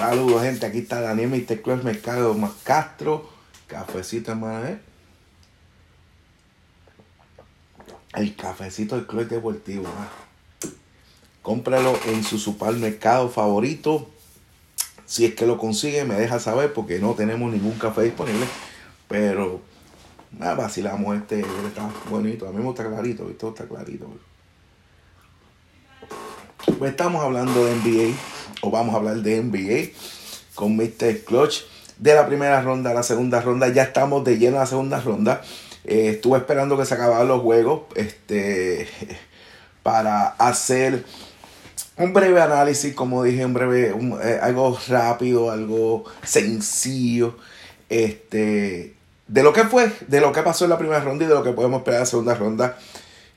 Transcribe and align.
Saludos, 0.00 0.40
gente. 0.40 0.64
Aquí 0.64 0.78
está 0.78 1.02
Daniel 1.02 1.28
Mr. 1.28 1.60
Club 1.60 1.84
Mercado 1.84 2.32
Más 2.32 2.52
Castro. 2.64 3.28
Cafecito, 3.66 4.30
hermano. 4.30 4.66
¿eh? 4.66 4.80
El 8.14 8.34
cafecito 8.34 8.96
del 8.96 9.06
Club 9.06 9.28
Deportivo. 9.28 9.84
¿eh? 9.84 10.68
Cómpralo 11.42 11.98
en 12.06 12.24
su 12.24 12.38
supermercado 12.38 13.28
favorito. 13.28 14.08
Si 15.04 15.26
es 15.26 15.34
que 15.34 15.44
lo 15.44 15.58
consigue, 15.58 16.06
me 16.06 16.14
deja 16.14 16.40
saber 16.40 16.72
porque 16.72 16.98
no 16.98 17.12
tenemos 17.12 17.52
ningún 17.52 17.78
café 17.78 18.04
disponible. 18.04 18.46
Pero 19.06 19.60
nada, 20.32 20.54
vacilamos 20.54 21.14
este. 21.14 21.40
Está 21.40 21.90
bonito. 22.08 22.48
A 22.48 22.52
mí 22.52 22.56
me 22.56 22.64
gusta 22.64 22.88
clarito. 22.88 23.26
¿viste? 23.26 23.46
Está 23.46 23.66
clarito. 23.66 24.10
Pues 26.78 26.90
estamos 26.92 27.22
hablando 27.22 27.66
de 27.66 27.74
NBA 27.74 28.39
o 28.62 28.70
vamos 28.70 28.94
a 28.94 28.98
hablar 28.98 29.16
de 29.16 29.42
NBA 29.42 29.90
con 30.54 30.76
Mr. 30.76 31.24
Clutch. 31.24 31.64
De 31.98 32.14
la 32.14 32.26
primera 32.26 32.62
ronda 32.62 32.92
a 32.92 32.94
la 32.94 33.02
segunda 33.02 33.40
ronda, 33.42 33.68
ya 33.68 33.82
estamos 33.82 34.24
de 34.24 34.38
lleno 34.38 34.56
a 34.56 34.60
la 34.60 34.66
segunda 34.66 35.00
ronda. 35.00 35.42
Eh, 35.84 36.12
estuve 36.14 36.38
esperando 36.38 36.78
que 36.78 36.86
se 36.86 36.94
acabaran 36.94 37.28
los 37.28 37.42
juegos 37.42 37.82
este, 37.94 38.88
para 39.82 40.28
hacer 40.28 41.04
un 41.96 42.12
breve 42.14 42.40
análisis, 42.40 42.94
como 42.94 43.22
dije, 43.22 43.44
un 43.44 43.52
breve, 43.52 43.94
eh, 44.22 44.38
algo 44.42 44.78
rápido, 44.88 45.50
algo 45.50 46.04
sencillo, 46.22 47.36
este, 47.90 48.94
de 49.26 49.42
lo 49.42 49.52
que 49.52 49.64
fue, 49.64 49.92
de 50.06 50.20
lo 50.20 50.32
que 50.32 50.42
pasó 50.42 50.64
en 50.64 50.70
la 50.70 50.78
primera 50.78 51.00
ronda 51.00 51.24
y 51.24 51.28
de 51.28 51.34
lo 51.34 51.42
que 51.42 51.52
podemos 51.52 51.80
esperar 51.80 51.98
en 51.98 52.02
la 52.02 52.06
segunda 52.06 52.34
ronda 52.34 52.78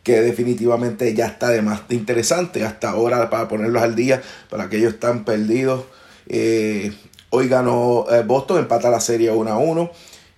que 0.04 0.22
definitivamente 0.22 1.14
ya 1.14 1.28
está 1.28 1.50
de 1.50 1.62
más 1.62 1.82
interesante 1.90 2.64
hasta 2.66 2.90
ahora 2.90 3.30
para 3.30 3.48
ponerlos 3.48 3.82
al 3.82 3.96
día, 3.96 4.22
para 4.50 4.66
aquellos 4.66 4.94
están 4.94 5.24
perdidos. 5.24 5.86
Eh, 6.28 6.94
hoy 7.30 7.48
ganó 7.48 8.06
eh, 8.12 8.22
Boston, 8.24 8.60
empata 8.60 8.90
la 8.90 9.00
serie 9.00 9.32
1 9.32 9.50
a 9.50 9.58
1. 9.58 9.92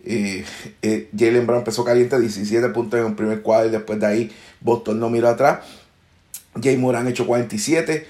Eh, 0.08 0.46
Jalen 1.18 1.48
Brown 1.48 1.60
empezó 1.60 1.84
caliente, 1.84 2.20
17 2.20 2.70
puntos 2.70 3.00
en 3.00 3.08
el 3.08 3.16
primer 3.16 3.42
cuadro 3.42 3.70
y 3.70 3.72
después 3.72 4.00
de 4.00 4.06
ahí 4.06 4.32
Boston 4.62 5.00
no 5.00 5.10
miró 5.10 5.30
atrás. 5.30 5.60
Jay 6.62 6.78
Moran 6.78 7.08
hecho 7.08 7.26
47 7.26 8.06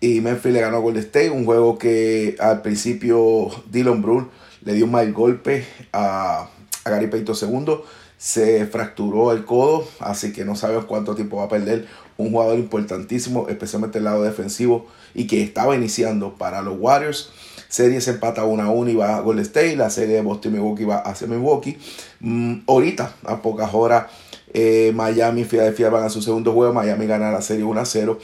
y 0.00 0.20
Memphis 0.22 0.52
le 0.52 0.60
ganó 0.60 0.78
a 0.78 0.80
Golden 0.80 1.02
State, 1.02 1.30
un 1.30 1.44
juego 1.44 1.78
que 1.78 2.34
al 2.40 2.62
principio 2.62 3.50
Dylan 3.70 4.00
Brun 4.00 4.30
le 4.62 4.72
dio 4.72 4.86
un 4.86 4.90
mal 4.90 5.12
golpe 5.12 5.66
a, 5.92 6.48
a 6.84 6.90
Gary 6.90 7.08
Payton 7.08 7.36
II 7.42 7.76
se 8.24 8.64
fracturó 8.64 9.32
el 9.32 9.44
codo, 9.44 9.86
así 10.00 10.32
que 10.32 10.46
no 10.46 10.56
sabemos 10.56 10.86
cuánto 10.86 11.14
tiempo 11.14 11.36
va 11.36 11.44
a 11.44 11.48
perder 11.50 11.86
un 12.16 12.30
jugador 12.30 12.58
importantísimo, 12.58 13.50
especialmente 13.50 13.98
el 13.98 14.04
lado 14.04 14.22
defensivo 14.22 14.86
y 15.14 15.26
que 15.26 15.42
estaba 15.42 15.76
iniciando 15.76 16.32
para 16.32 16.62
los 16.62 16.78
Warriors. 16.80 17.32
Serie 17.68 18.00
se 18.00 18.12
empata 18.12 18.46
1 18.46 18.62
a 18.62 18.70
1 18.70 18.90
y 18.92 18.94
va 18.94 19.16
a 19.16 19.20
Golden 19.20 19.44
State. 19.44 19.76
La 19.76 19.90
serie 19.90 20.14
de 20.14 20.22
Boston 20.22 20.52
Milwaukee 20.52 20.86
va 20.86 21.00
hacia 21.00 21.26
Milwaukee. 21.26 21.76
Mm, 22.20 22.60
ahorita, 22.66 23.14
a 23.24 23.42
pocas 23.42 23.74
horas, 23.74 24.06
eh, 24.54 24.90
Miami 24.94 25.42
y 25.42 25.44
Philadelphia 25.44 25.90
van 25.90 26.04
a 26.04 26.08
su 26.08 26.22
segundo 26.22 26.50
juego. 26.54 26.72
Miami 26.72 27.06
gana 27.06 27.30
la 27.30 27.42
serie 27.42 27.62
1 27.64 27.78
a 27.78 27.84
0. 27.84 28.18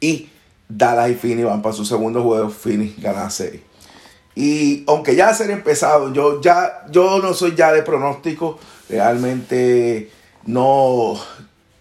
Y 0.00 0.30
Dallas 0.68 1.10
y 1.10 1.14
Phoenix 1.14 1.46
van 1.46 1.62
para 1.62 1.76
su 1.76 1.84
segundo 1.84 2.24
juego. 2.24 2.50
Phoenix 2.50 3.00
gana 3.00 3.22
la 3.22 3.30
serie. 3.30 3.62
Y 4.34 4.82
aunque 4.88 5.14
ya 5.14 5.32
se 5.32 5.44
ha 5.44 5.52
empezado, 5.52 6.12
yo 6.12 6.40
ya 6.40 6.86
yo 6.90 7.20
no 7.20 7.34
soy 7.34 7.54
ya 7.54 7.72
de 7.72 7.82
pronóstico 7.82 8.58
Realmente 8.90 10.10
no, 10.44 11.14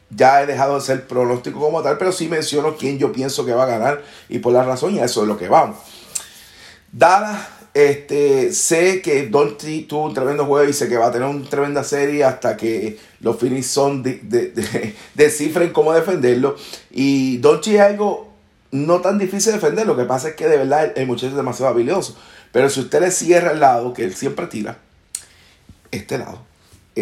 ya 0.09 0.41
he 0.41 0.45
dejado 0.45 0.75
de 0.75 0.81
ser 0.81 1.07
pronóstico 1.07 1.59
como 1.59 1.81
tal, 1.81 1.97
pero 1.97 2.11
sí 2.11 2.27
menciono 2.27 2.75
quién 2.77 2.99
yo 2.99 3.11
pienso 3.11 3.45
que 3.45 3.53
va 3.53 3.63
a 3.63 3.67
ganar 3.67 4.03
y 4.27 4.39
por 4.39 4.53
la 4.53 4.63
razón, 4.63 4.95
y 4.95 4.99
eso 4.99 5.23
es 5.23 5.27
lo 5.27 5.37
que 5.37 5.49
vamos. 5.49 5.77
Dada, 6.91 7.47
este, 7.73 8.51
sé 8.51 9.01
que 9.01 9.27
Donty 9.27 9.83
tuvo 9.83 10.05
un 10.05 10.13
tremendo 10.13 10.45
juego 10.45 10.67
y 10.67 10.73
sé 10.73 10.89
que 10.89 10.97
va 10.97 11.07
a 11.07 11.11
tener 11.11 11.27
una 11.27 11.47
tremenda 11.47 11.83
serie 11.83 12.23
hasta 12.23 12.57
que 12.57 12.97
los 13.19 13.37
Phoenix 13.37 13.67
son 13.67 14.01
de, 14.01 14.95
descifren 15.13 15.71
cómo 15.71 15.93
defenderlo. 15.93 16.55
Y 16.91 17.37
Donty 17.37 17.75
es 17.75 17.81
algo 17.81 18.29
no 18.71 19.01
tan 19.01 19.17
difícil 19.17 19.51
de 19.51 19.59
defender, 19.59 19.85
lo 19.85 19.97
que 19.97 20.03
pasa 20.03 20.29
es 20.29 20.35
que 20.35 20.47
de 20.47 20.57
verdad 20.57 20.93
el 20.95 21.07
muchacho 21.07 21.27
es 21.27 21.35
demasiado 21.35 21.71
habilidoso. 21.71 22.15
Pero 22.51 22.69
si 22.69 22.79
usted 22.79 23.01
le 23.01 23.11
cierra 23.11 23.51
el 23.51 23.59
lado 23.59 23.93
que 23.93 24.03
él 24.03 24.15
siempre 24.15 24.47
tira, 24.47 24.79
este 25.91 26.17
lado, 26.17 26.48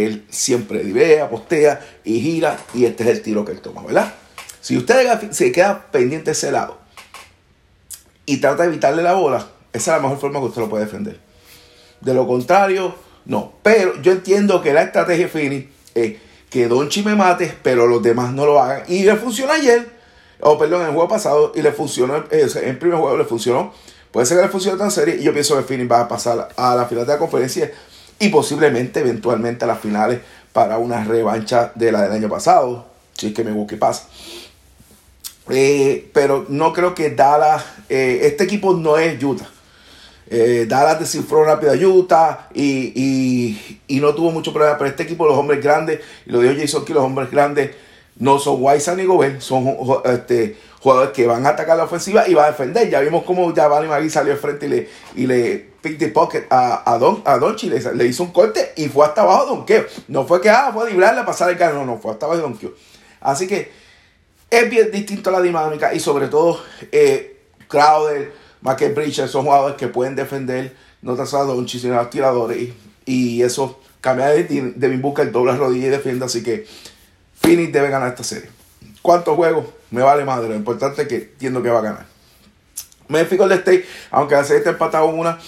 él 0.05 0.25
siempre 0.29 0.83
idea, 0.83 1.29
postea 1.29 1.85
y 2.03 2.19
gira 2.19 2.57
y 2.73 2.85
este 2.85 3.03
es 3.03 3.09
el 3.09 3.21
tiro 3.21 3.45
que 3.45 3.51
él 3.51 3.61
toma, 3.61 3.83
¿verdad? 3.83 4.13
Si 4.61 4.77
usted 4.77 5.31
se 5.31 5.51
queda 5.51 5.87
pendiente 5.91 6.25
de 6.25 6.31
ese 6.31 6.51
lado 6.51 6.77
y 8.25 8.37
trata 8.37 8.63
de 8.63 8.69
evitarle 8.69 9.03
la 9.03 9.13
bola, 9.13 9.47
esa 9.71 9.95
es 9.95 10.01
la 10.01 10.03
mejor 10.03 10.19
forma 10.19 10.39
que 10.39 10.45
usted 10.47 10.61
lo 10.61 10.69
puede 10.69 10.85
defender. 10.85 11.19
De 12.01 12.13
lo 12.13 12.27
contrario, 12.27 12.95
no. 13.25 13.53
Pero 13.63 14.01
yo 14.01 14.11
entiendo 14.11 14.61
que 14.61 14.73
la 14.73 14.83
estrategia 14.83 15.27
Fini 15.27 15.69
es 15.93 16.15
que 16.49 16.67
Donchi 16.67 17.03
me 17.03 17.15
mate, 17.15 17.53
pero 17.61 17.87
los 17.87 18.01
demás 18.01 18.33
no 18.33 18.45
lo 18.45 18.61
hagan. 18.61 18.83
Y 18.87 19.03
le 19.03 19.15
funcionó 19.15 19.53
ayer, 19.53 19.87
o 20.39 20.57
perdón, 20.57 20.81
en 20.81 20.87
el 20.87 20.93
juego 20.93 21.07
pasado, 21.07 21.51
y 21.55 21.61
le 21.61 21.71
funcionó, 21.71 22.17
eh, 22.31 22.47
en 22.55 22.69
el 22.69 22.77
primer 22.77 22.99
juego 22.99 23.17
le 23.17 23.25
funcionó. 23.25 23.73
Puede 24.11 24.25
ser 24.25 24.37
que 24.37 24.43
le 24.43 24.49
funcione 24.49 24.77
tan 24.77 24.89
serio 24.89 25.15
y 25.15 25.23
yo 25.23 25.33
pienso 25.33 25.55
que 25.57 25.63
Fini 25.63 25.85
va 25.85 26.01
a 26.01 26.07
pasar 26.07 26.49
a 26.55 26.75
la 26.75 26.85
final 26.85 27.05
de 27.05 27.13
la 27.13 27.19
conferencia 27.19 27.71
y 28.19 28.29
posiblemente 28.29 28.99
eventualmente 28.99 29.65
a 29.65 29.67
las 29.67 29.79
finales 29.79 30.19
para 30.53 30.77
una 30.77 31.03
revancha 31.03 31.71
de 31.75 31.91
la 31.91 32.03
del 32.03 32.11
año 32.13 32.29
pasado, 32.29 32.87
si 33.13 33.27
es 33.27 33.33
que 33.33 33.43
me 33.43 33.51
busque 33.51 33.77
pasa. 33.77 34.07
Eh, 35.49 36.09
pero 36.13 36.45
no 36.49 36.73
creo 36.73 36.93
que 36.93 37.11
Dallas, 37.11 37.63
eh, 37.89 38.21
este 38.23 38.43
equipo 38.43 38.73
no 38.73 38.97
es 38.97 39.21
Utah. 39.23 39.47
Eh, 40.29 40.65
Dallas 40.67 40.99
descifró 40.99 41.45
rápido 41.45 41.71
a 41.71 41.75
Utah 41.75 42.49
y, 42.53 43.79
no 43.87 44.13
tuvo 44.13 44.31
mucho 44.31 44.51
problema. 44.51 44.77
Pero 44.77 44.89
este 44.89 45.03
equipo, 45.03 45.25
los 45.25 45.37
hombres 45.37 45.63
grandes, 45.63 46.01
y 46.25 46.31
lo 46.31 46.41
dijo 46.41 46.55
Jason 46.59 46.85
que 46.85 46.93
los 46.93 47.03
hombres 47.03 47.31
grandes 47.31 47.71
no 48.17 48.39
son 48.39 48.57
Wise 48.59 48.95
ni 48.95 49.05
Gobert, 49.05 49.41
son 49.41 49.77
este, 50.05 50.57
jugadores 50.81 51.11
que 51.11 51.25
van 51.25 51.45
a 51.45 51.49
atacar 51.49 51.77
la 51.77 51.85
ofensiva 51.85 52.27
y 52.27 52.33
van 52.33 52.45
a 52.45 52.51
defender. 52.51 52.89
Ya 52.89 52.99
vimos 53.01 53.23
cómo 53.23 53.53
Javali 53.53 53.87
Magui 53.87 54.09
salió 54.09 54.33
al 54.33 54.39
frente 54.39 54.65
y 54.65 54.69
le, 54.69 54.89
y 55.15 55.27
le 55.27 55.77
the 55.95 56.09
pocket 56.09 56.45
a, 56.49 56.91
a 56.91 56.97
Don, 56.97 57.21
a 57.25 57.37
Donchi, 57.37 57.69
le, 57.69 58.05
hizo 58.05 58.23
un 58.23 58.31
corte 58.31 58.73
y 58.75 58.89
fue 58.89 59.05
hasta 59.05 59.21
abajo 59.21 59.45
Donkeo. 59.45 59.85
No 60.07 60.25
fue 60.25 60.41
que 60.41 60.49
ah, 60.49 60.71
fue 60.73 60.87
a 60.87 60.89
librarle 60.89 61.21
a 61.21 61.25
pasar 61.25 61.49
el 61.49 61.57
carro, 61.57 61.79
no, 61.79 61.85
no, 61.85 61.97
fue 61.99 62.11
hasta 62.11 62.25
abajo 62.25 62.41
Donkeo. 62.41 62.73
Así 63.21 63.47
que 63.47 63.71
es 64.49 64.69
bien 64.69 64.91
distinto 64.91 65.31
la 65.31 65.41
dinámica 65.41 65.93
y 65.93 65.99
sobre 65.99 66.27
todo 66.27 66.59
eh, 66.91 67.39
Crowder, 67.67 68.33
Michael 68.61 68.93
Bridges 68.93 69.31
son 69.31 69.45
jugadores 69.45 69.77
que 69.77 69.87
pueden 69.87 70.15
defender, 70.15 70.75
no 71.01 71.15
tan 71.15 71.27
solo 71.27 71.51
a 71.51 71.55
Donchi, 71.55 71.79
sino 71.79 71.93
a 71.95 72.03
los 72.03 72.09
tiradores 72.09 72.69
y, 73.05 73.41
eso 73.41 73.79
cambia 74.01 74.27
de, 74.27 74.43
de 74.43 74.87
mi 74.89 74.97
busca 74.97 75.21
el 75.21 75.31
doble 75.31 75.55
rodilla 75.55 75.87
y 75.87 75.89
defiende, 75.89 76.25
así 76.25 76.43
que 76.43 76.65
Phoenix 77.41 77.71
debe 77.71 77.89
ganar 77.89 78.09
esta 78.09 78.23
serie. 78.23 78.49
¿Cuántos 79.01 79.35
juegos? 79.35 79.65
Me 79.91 80.01
vale 80.01 80.25
madre. 80.25 80.49
Lo 80.49 80.55
importante 80.55 81.03
es 81.03 81.07
que 81.07 81.15
entiendo 81.15 81.63
que 81.63 81.69
va 81.69 81.79
a 81.79 81.83
ganar. 81.83 82.05
Memphis 83.07 83.37
Golden 83.37 83.59
State, 83.59 83.85
aunque 84.11 84.35
la 84.35 84.43
serie 84.43 84.57
está 84.57 84.71
empatada 84.71 85.03
una, 85.05 85.39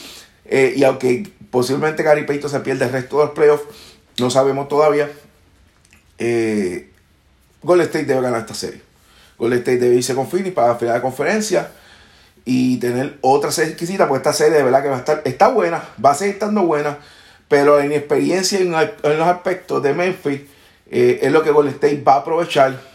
eh, 0.46 0.74
y 0.76 0.84
aunque 0.84 1.32
posiblemente 1.52 2.04
Gary 2.04 2.26
Payton 2.26 2.50
se 2.50 2.60
pierda 2.62 2.86
el 2.86 2.92
resto 2.92 3.18
de 3.20 3.26
los 3.26 3.34
playoffs, 3.34 3.66
no 4.18 4.30
sabemos 4.30 4.68
todavía. 4.68 5.10
Eh, 6.18 6.90
Golden 7.62 7.88
State 7.88 8.06
debe 8.06 8.22
ganar 8.22 8.42
esta 8.42 8.54
serie. 8.54 8.82
Golden 9.38 9.60
State 9.60 9.78
debe 9.78 9.96
irse 9.96 10.16
con 10.16 10.28
Phoenix 10.28 10.54
para 10.54 10.70
la 10.70 10.76
final 10.76 10.96
de 10.96 11.02
conferencia 11.02 11.72
y 12.46 12.78
tener 12.78 13.18
otra 13.22 13.52
serie 13.52 13.72
exquisita, 13.72 14.08
porque 14.08 14.20
esta 14.20 14.34
serie 14.34 14.58
de 14.58 14.64
verdad 14.64 14.82
que 14.82 14.90
va 14.90 14.96
a 14.96 15.00
estar, 15.00 15.22
está 15.26 15.50
buena, 15.50 15.84
va 16.04 16.12
a 16.12 16.16
seguir 16.16 16.34
estando 16.36 16.64
buena, 16.64 16.98
pero 17.48 17.78
la 17.78 17.86
inexperiencia 17.86 18.60
en, 18.60 18.74
en 18.74 19.18
los 19.18 19.28
aspectos 19.28 19.84
de 19.84 19.94
Memphis 19.94 20.42
eh, 20.90 21.20
es 21.22 21.32
lo 21.32 21.44
que 21.44 21.52
Golden 21.52 21.74
State 21.74 22.04
va 22.06 22.16
a 22.16 22.18
aprovechar. 22.18 22.89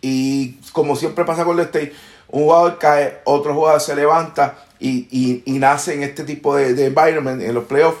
Y 0.00 0.54
como 0.72 0.96
siempre 0.96 1.24
pasa 1.24 1.44
con 1.44 1.56
Golden 1.56 1.66
State, 1.66 1.92
un 2.28 2.44
jugador 2.44 2.78
cae, 2.78 3.18
otro 3.24 3.54
jugador 3.54 3.80
se 3.80 3.94
levanta 3.96 4.64
y, 4.78 5.42
nace 5.46 5.94
en 5.94 6.02
este 6.02 6.24
tipo 6.24 6.56
de, 6.56 6.86
environment, 6.86 7.42
en 7.42 7.54
los 7.54 7.64
playoffs. 7.64 8.00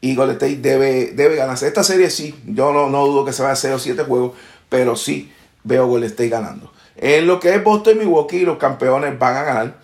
Y 0.00 0.14
Golden 0.14 0.36
State 0.36 0.56
debe, 0.56 1.12
debe 1.12 1.36
ganarse. 1.36 1.66
Esta 1.66 1.82
serie 1.82 2.10
sí, 2.10 2.34
yo 2.46 2.72
no, 2.72 2.88
no 2.88 3.06
dudo 3.06 3.24
que 3.24 3.32
se 3.32 3.42
vaya 3.42 3.50
a 3.50 3.54
hacer 3.54 3.72
o 3.72 3.78
7 3.78 4.04
juegos, 4.04 4.32
pero 4.68 4.96
sí 4.96 5.32
veo 5.64 5.86
Golden 5.86 6.10
State 6.10 6.28
ganando. 6.28 6.72
En 6.96 7.26
lo 7.26 7.38
que 7.38 7.54
es 7.54 7.62
Boston 7.62 7.96
y 7.96 7.98
Milwaukee, 8.00 8.40
los 8.40 8.58
campeones 8.58 9.18
van 9.18 9.36
a 9.36 9.42
ganar. 9.42 9.74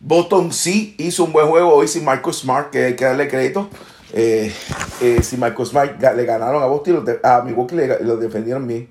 Boston 0.00 0.52
sí 0.52 0.94
hizo 0.98 1.24
un 1.24 1.32
buen 1.32 1.46
juego 1.48 1.74
hoy 1.74 1.86
sin 1.86 2.04
Marcus 2.04 2.40
Smart, 2.40 2.70
que 2.70 2.86
hay 2.86 2.96
que 2.96 3.04
darle 3.04 3.28
crédito. 3.28 3.68
Eh, 4.12 4.52
eh, 5.00 5.22
Smart 5.22 5.56
le 6.16 6.24
ganaron 6.24 6.62
a 6.62 6.66
Boston, 6.66 7.04
a 7.22 7.42
Milwaukee 7.42 7.76
le, 7.76 8.00
lo 8.02 8.16
defendieron 8.16 8.66
bien. 8.66 8.88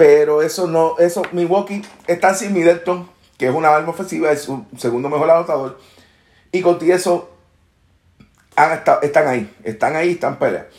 Pero 0.00 0.40
eso 0.40 0.66
no, 0.66 0.96
eso, 0.98 1.20
Milwaukee 1.30 1.82
está 2.06 2.32
sin 2.32 2.54
Middleton, 2.54 3.06
que 3.36 3.48
es 3.48 3.54
una 3.54 3.68
arma 3.68 3.90
ofensiva, 3.90 4.32
es 4.32 4.40
su 4.40 4.64
segundo 4.78 5.10
mejor 5.10 5.30
anotador. 5.30 5.78
Y 6.52 6.62
con 6.62 6.78
eso 6.90 7.28
han 8.56 8.80
están 9.02 9.28
ahí, 9.28 9.54
están 9.62 9.96
ahí, 9.96 10.12
están 10.12 10.38
peleando. 10.38 10.70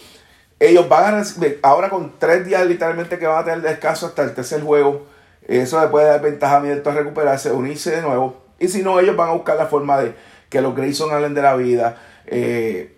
Ellos 0.60 0.90
van 0.90 1.04
a 1.04 1.18
recibir, 1.20 1.60
ahora 1.62 1.92
con 1.92 2.18
tres 2.18 2.48
días 2.48 2.66
literalmente 2.66 3.20
que 3.20 3.28
van 3.28 3.44
a 3.44 3.46
tener 3.46 3.62
descanso 3.62 4.08
hasta 4.08 4.24
el 4.24 4.34
tercer 4.34 4.64
juego, 4.64 5.06
eso 5.48 5.80
le 5.80 5.90
puede 5.90 6.08
dar 6.08 6.22
ventaja 6.24 6.58
a 6.58 6.60
Middleton 6.60 6.96
a 6.96 6.98
recuperarse, 7.02 7.52
unirse 7.52 7.92
de 7.92 8.02
nuevo. 8.02 8.42
Y 8.58 8.70
si 8.70 8.82
no, 8.82 9.00
ellos 9.00 9.16
van 9.16 9.30
a 9.30 9.34
buscar 9.34 9.56
la 9.56 9.68
forma 9.68 10.00
de 10.00 10.16
que 10.50 10.62
los 10.62 10.76
Grayson 10.76 11.14
hablen 11.14 11.36
de 11.36 11.44
la 11.44 11.56
vida, 11.56 12.02
eh, 12.26 12.98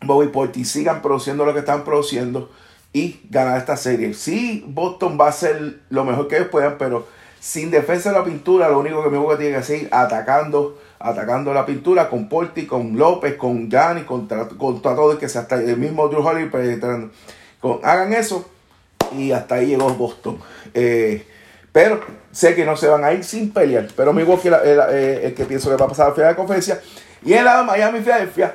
Bobby 0.00 0.30
Porti 0.30 0.64
sigan 0.64 1.00
produciendo 1.00 1.44
lo 1.44 1.52
que 1.52 1.60
están 1.60 1.84
produciendo 1.84 2.50
y 2.92 3.20
ganar 3.30 3.58
esta 3.58 3.76
serie. 3.76 4.14
Sí, 4.14 4.64
Boston 4.66 5.18
va 5.20 5.28
a 5.28 5.32
ser 5.32 5.80
lo 5.90 6.04
mejor 6.04 6.28
que 6.28 6.36
ellos 6.36 6.48
puedan, 6.48 6.78
pero 6.78 7.06
sin 7.40 7.70
defensa 7.70 8.10
de 8.10 8.18
la 8.18 8.24
pintura, 8.24 8.68
lo 8.68 8.80
único 8.80 9.02
que 9.02 9.10
me 9.10 9.36
tiene 9.36 9.52
que 9.52 9.56
hacer 9.56 9.88
atacando, 9.90 10.78
atacando 10.98 11.54
la 11.54 11.64
pintura 11.64 12.08
con 12.08 12.28
Porti, 12.28 12.66
con 12.66 12.98
López, 12.98 13.36
con 13.36 13.70
Gianni, 13.70 14.02
contra, 14.02 14.48
contra 14.48 14.94
todo 14.94 15.12
el 15.12 15.18
que 15.18 15.28
sea 15.28 15.42
hasta 15.42 15.56
el 15.56 15.76
mismo 15.76 16.08
Drew 16.08 16.50
penetrando. 16.50 17.10
Con, 17.60 17.80
hagan 17.82 18.12
eso 18.12 18.48
y 19.16 19.32
hasta 19.32 19.56
ahí 19.56 19.68
llegó 19.68 19.88
Boston. 19.90 20.38
Eh, 20.74 21.24
pero 21.72 22.00
sé 22.32 22.54
que 22.54 22.64
no 22.64 22.76
se 22.76 22.88
van 22.88 23.04
a 23.04 23.12
ir 23.12 23.22
sin 23.24 23.52
pelear. 23.52 23.88
Pero 23.96 24.12
mi 24.12 24.22
voz 24.22 24.44
es 24.44 24.52
el, 24.52 25.34
que 25.34 25.44
pienso 25.44 25.70
que 25.70 25.76
va 25.76 25.86
a 25.86 25.88
pasar 25.88 26.06
a 26.06 26.08
la 26.10 26.14
final 26.14 26.30
de 26.30 26.36
conferencia. 26.36 26.80
Y 27.24 27.32
en 27.34 27.44
la 27.44 27.62
Miami 27.62 28.00
Philadelphia, 28.00 28.54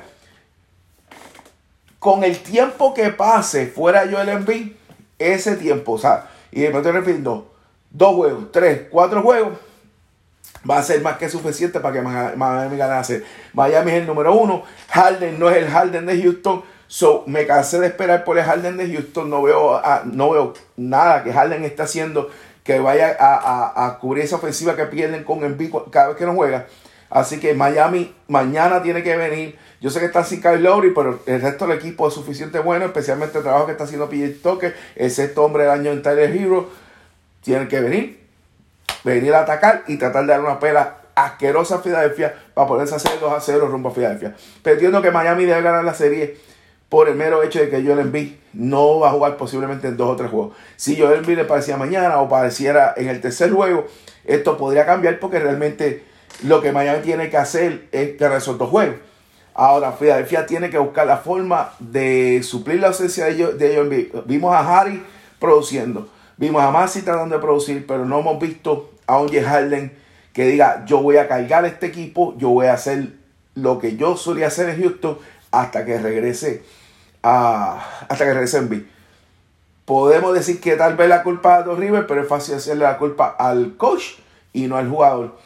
con 2.04 2.22
el 2.22 2.40
tiempo 2.40 2.92
que 2.92 3.08
pase 3.08 3.66
fuera 3.66 4.06
Joel 4.06 4.28
Embiid, 4.28 4.72
ese 5.18 5.56
tiempo, 5.56 5.92
o 5.92 5.98
sea, 5.98 6.28
y 6.52 6.60
me 6.60 6.66
estoy 6.66 6.92
refiriendo, 6.92 7.50
dos 7.90 8.14
juegos, 8.14 8.52
tres, 8.52 8.82
cuatro 8.90 9.22
juegos, 9.22 9.54
va 10.70 10.76
a 10.76 10.82
ser 10.82 11.00
más 11.00 11.16
que 11.16 11.30
suficiente 11.30 11.80
para 11.80 11.94
que 11.94 12.02
Miami 12.02 12.76
gane 12.76 13.22
Miami 13.54 13.92
es 13.92 13.96
el 14.02 14.06
número 14.06 14.34
uno, 14.34 14.64
Harden 14.90 15.38
no 15.38 15.48
es 15.48 15.56
el 15.56 15.70
Harden 15.70 16.04
de 16.04 16.20
Houston, 16.20 16.62
so 16.88 17.24
me 17.26 17.46
cansé 17.46 17.80
de 17.80 17.86
esperar 17.86 18.22
por 18.24 18.36
el 18.36 18.44
Harden 18.44 18.76
de 18.76 18.92
Houston, 18.92 19.30
no 19.30 19.40
veo, 19.40 19.80
no 20.04 20.28
veo 20.28 20.52
nada 20.76 21.24
que 21.24 21.32
Harden 21.32 21.64
esté 21.64 21.84
haciendo 21.84 22.28
que 22.64 22.80
vaya 22.80 23.16
a, 23.18 23.98
cubrir 23.98 24.24
esa 24.24 24.36
ofensiva 24.36 24.76
que 24.76 24.84
pierden 24.84 25.24
con 25.24 25.42
Embiid 25.42 25.72
cada 25.90 26.08
vez 26.08 26.18
que 26.18 26.26
no 26.26 26.34
juega. 26.34 26.66
Así 27.10 27.38
que 27.38 27.54
Miami 27.54 28.14
mañana 28.28 28.82
tiene 28.82 29.02
que 29.02 29.16
venir 29.16 29.58
yo 29.84 29.90
sé 29.90 30.00
que 30.00 30.06
está 30.06 30.24
sin 30.24 30.40
Kyle 30.40 30.62
Lowry, 30.62 30.94
pero 30.94 31.20
el 31.26 31.42
resto 31.42 31.66
del 31.66 31.76
equipo 31.76 32.08
es 32.08 32.14
suficiente 32.14 32.58
bueno, 32.58 32.86
especialmente 32.86 33.36
el 33.36 33.44
trabajo 33.44 33.66
que 33.66 33.72
está 33.72 33.84
haciendo 33.84 34.08
PJ 34.08 34.36
Tucker, 34.42 34.74
el 34.96 35.32
hombre 35.36 35.64
del 35.64 35.72
año 35.72 35.90
en 35.90 36.00
Tyler 36.00 36.34
Hero. 36.34 36.70
Tienen 37.42 37.68
que 37.68 37.82
venir, 37.82 38.18
venir 39.04 39.34
a 39.34 39.40
atacar 39.40 39.84
y 39.86 39.98
tratar 39.98 40.22
de 40.24 40.32
dar 40.32 40.40
una 40.40 40.58
pela 40.58 41.00
asquerosa 41.14 41.74
a 41.74 41.78
Filadelfia 41.80 42.34
para 42.54 42.66
poderse 42.66 42.94
hacer 42.94 43.20
2 43.20 43.30
a 43.30 43.40
0 43.42 43.68
rumbo 43.68 43.90
a 43.90 43.92
Filadelfia. 43.92 44.34
Pero 44.62 44.72
entiendo 44.72 45.02
que 45.02 45.10
Miami 45.10 45.44
debe 45.44 45.60
ganar 45.60 45.84
la 45.84 45.92
serie 45.92 46.38
por 46.88 47.10
el 47.10 47.14
mero 47.14 47.42
hecho 47.42 47.58
de 47.58 47.68
que 47.68 47.84
Joel 47.84 47.98
Embiid 47.98 48.36
no 48.54 49.00
va 49.00 49.10
a 49.10 49.12
jugar 49.12 49.36
posiblemente 49.36 49.88
en 49.88 49.98
dos 49.98 50.08
o 50.08 50.16
tres 50.16 50.30
juegos. 50.30 50.56
Si 50.76 50.98
Joel 50.98 51.18
Embiid 51.18 51.36
le 51.36 51.44
parecía 51.44 51.76
mañana 51.76 52.20
o 52.20 52.28
pareciera 52.30 52.94
en 52.96 53.10
el 53.10 53.20
tercer 53.20 53.52
juego, 53.52 53.86
esto 54.24 54.56
podría 54.56 54.86
cambiar 54.86 55.20
porque 55.20 55.40
realmente 55.40 56.13
lo 56.42 56.60
que 56.60 56.72
Miami 56.72 57.02
tiene 57.02 57.30
que 57.30 57.36
hacer 57.36 57.88
es 57.92 58.20
esos 58.20 58.58
dos 58.58 58.68
juegos. 58.68 58.96
Ahora, 59.54 59.92
Filadelfia 59.92 60.46
tiene 60.46 60.68
que 60.68 60.78
buscar 60.78 61.06
la 61.06 61.18
forma 61.18 61.72
de 61.78 62.42
suplir 62.42 62.80
la 62.80 62.88
ausencia 62.88 63.26
de 63.26 63.32
ellos. 63.32 63.58
De 63.58 64.10
Vimos 64.26 64.52
a 64.52 64.80
Harry 64.80 65.02
produciendo, 65.38 66.08
vimos 66.36 66.62
a 66.62 66.70
Masi 66.70 67.02
tratando 67.02 67.36
de 67.36 67.40
producir, 67.40 67.86
pero 67.86 68.04
no 68.04 68.20
hemos 68.20 68.40
visto 68.40 68.90
a 69.06 69.18
un 69.18 69.28
Harden 69.28 69.92
que 70.32 70.46
diga, 70.46 70.84
yo 70.86 71.00
voy 71.00 71.18
a 71.18 71.28
cargar 71.28 71.64
este 71.64 71.86
equipo, 71.86 72.34
yo 72.36 72.48
voy 72.48 72.66
a 72.66 72.74
hacer 72.74 73.12
lo 73.54 73.78
que 73.78 73.96
yo 73.96 74.16
solía 74.16 74.48
hacer 74.48 74.70
en 74.70 74.82
Houston 74.82 75.18
hasta 75.52 75.84
que 75.84 75.98
regrese 75.98 76.64
a, 77.22 78.06
hasta 78.08 78.24
que 78.24 78.34
regrese 78.34 78.58
en 78.58 78.68
B. 78.68 78.86
Podemos 79.84 80.34
decir 80.34 80.60
que 80.60 80.76
tal 80.76 80.96
vez 80.96 81.08
la 81.08 81.22
culpa 81.22 81.62
de 81.62 81.74
River, 81.74 82.06
pero 82.06 82.22
es 82.22 82.28
fácil 82.28 82.56
hacerle 82.56 82.84
la 82.84 82.98
culpa 82.98 83.36
al 83.38 83.76
coach 83.76 84.14
y 84.52 84.66
no 84.66 84.76
al 84.76 84.88
jugador. 84.88 85.36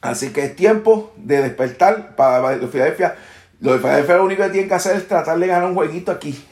Así 0.00 0.30
que 0.30 0.44
es 0.44 0.56
tiempo 0.56 1.12
de 1.16 1.42
despertar 1.42 2.16
para 2.16 2.56
los 2.56 2.70
Filadelfia. 2.70 3.16
Los 3.60 3.74
de 3.74 3.80
Filadelfia 3.80 4.16
lo 4.16 4.24
único 4.24 4.42
que 4.42 4.50
tienen 4.50 4.68
que 4.68 4.74
hacer 4.74 4.96
es 4.96 5.08
tratar 5.08 5.38
de 5.38 5.46
ganar 5.46 5.68
un 5.68 5.74
jueguito 5.74 6.12
aquí, 6.12 6.44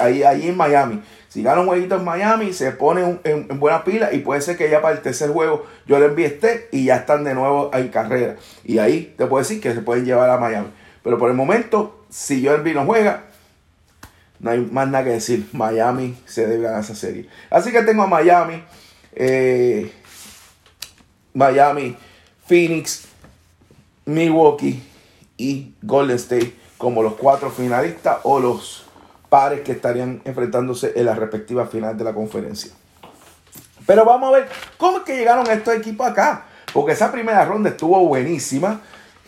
ahí, 0.00 0.22
ahí 0.22 0.48
en 0.48 0.56
Miami. 0.56 1.02
Si 1.32 1.42
gana 1.42 1.62
un 1.62 1.66
jueguito 1.66 1.96
en 1.96 2.04
Miami, 2.04 2.52
se 2.52 2.72
pone 2.72 3.18
en, 3.24 3.58
buena 3.58 3.84
pila 3.84 4.12
y 4.12 4.18
puede 4.18 4.42
ser 4.42 4.58
que 4.58 4.68
ya 4.68 4.82
para 4.82 4.94
el 4.94 5.00
tercer 5.00 5.30
juego 5.30 5.64
yo 5.86 5.98
le 5.98 6.04
envíe 6.04 6.26
este 6.26 6.68
y 6.72 6.84
ya 6.84 6.96
están 6.96 7.24
de 7.24 7.32
nuevo 7.32 7.70
en 7.72 7.88
carrera. 7.88 8.36
Y 8.64 8.76
ahí 8.76 9.14
te 9.16 9.24
puedo 9.24 9.42
decir 9.42 9.58
que 9.58 9.72
se 9.72 9.80
pueden 9.80 10.04
llevar 10.04 10.28
a 10.28 10.36
Miami. 10.36 10.68
Pero 11.02 11.16
por 11.16 11.30
el 11.30 11.36
momento, 11.36 12.04
si 12.10 12.42
yo 12.42 12.58
no 12.58 12.84
juega, 12.84 13.24
no 14.40 14.50
hay 14.50 14.60
más 14.60 14.88
nada 14.88 15.04
que 15.04 15.10
decir. 15.10 15.48
Miami 15.52 16.18
se 16.26 16.46
debe 16.46 16.64
ganar 16.64 16.80
esa 16.80 16.94
serie. 16.94 17.26
Así 17.48 17.72
que 17.72 17.80
tengo 17.80 18.02
a 18.02 18.06
Miami. 18.06 18.62
Eh, 19.14 19.90
Miami 21.32 21.96
Phoenix, 22.46 23.04
Milwaukee 24.04 24.82
y 25.36 25.72
Golden 25.82 26.16
State 26.16 26.54
como 26.78 27.02
los 27.02 27.14
cuatro 27.14 27.50
finalistas 27.50 28.18
o 28.24 28.40
los 28.40 28.86
pares 29.28 29.60
que 29.60 29.72
estarían 29.72 30.20
enfrentándose 30.24 30.92
en 30.96 31.06
la 31.06 31.14
respectiva 31.14 31.66
final 31.66 31.96
de 31.96 32.04
la 32.04 32.12
conferencia. 32.12 32.72
Pero 33.86 34.04
vamos 34.04 34.28
a 34.28 34.38
ver 34.38 34.48
cómo 34.76 34.98
es 34.98 35.04
que 35.04 35.16
llegaron 35.16 35.48
estos 35.50 35.74
equipos 35.74 36.06
acá. 36.06 36.46
Porque 36.72 36.92
esa 36.92 37.12
primera 37.12 37.44
ronda 37.44 37.70
estuvo 37.70 37.98
buenísima. 38.06 38.80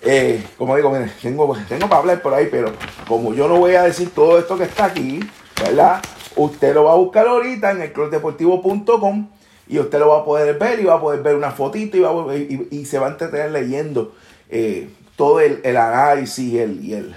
Eh, 0.03 0.45
como 0.59 0.77
digo, 0.77 0.93
tengo, 1.23 1.57
tengo 1.69 1.89
para 1.89 2.01
hablar 2.01 2.23
por 2.23 2.35
ahí, 2.35 2.49
pero 2.51 2.73
como 3.07 3.35
yo 3.35 3.49
no 3.49 3.59
voy 3.59 3.75
a 3.75 3.83
decir 3.85 4.11
todo 4.15 4.39
esto 4.39 4.57
que 4.57 4.65
está 4.65 4.87
aquí, 4.87 5.21
¿verdad? 5.63 6.03
Usted 6.37 6.75
lo 6.75 6.85
va 6.85 6.93
a 6.93 6.97
buscar 6.97 7.27
ahorita 7.27 7.71
en 7.71 7.83
el 7.83 7.93
clubdeportivo.com 7.93 9.29
y 9.67 9.79
usted 9.79 9.99
lo 9.99 10.09
va 10.09 10.21
a 10.21 10.25
poder 10.25 10.59
ver 10.59 10.81
y 10.81 10.85
va 10.85 10.95
a 10.95 11.01
poder 11.01 11.23
ver 11.23 11.37
una 11.37 11.51
fotito 11.51 11.97
y, 11.97 12.01
va 12.01 12.37
y, 12.37 12.85
se 12.85 12.99
va 12.99 13.07
a 13.07 13.11
entretener 13.11 13.51
leyendo 13.51 14.15
eh, 14.51 14.91
todo 15.17 15.41
el, 15.41 15.65
análisis 15.77 16.53
y 16.53 16.59
el, 16.59 16.85
y, 16.85 16.95
el, 16.95 17.15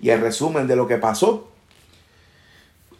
y 0.00 0.10
el 0.10 0.20
resumen 0.20 0.66
de 0.66 0.76
lo 0.76 0.86
que 0.86 0.96
pasó. 0.96 1.48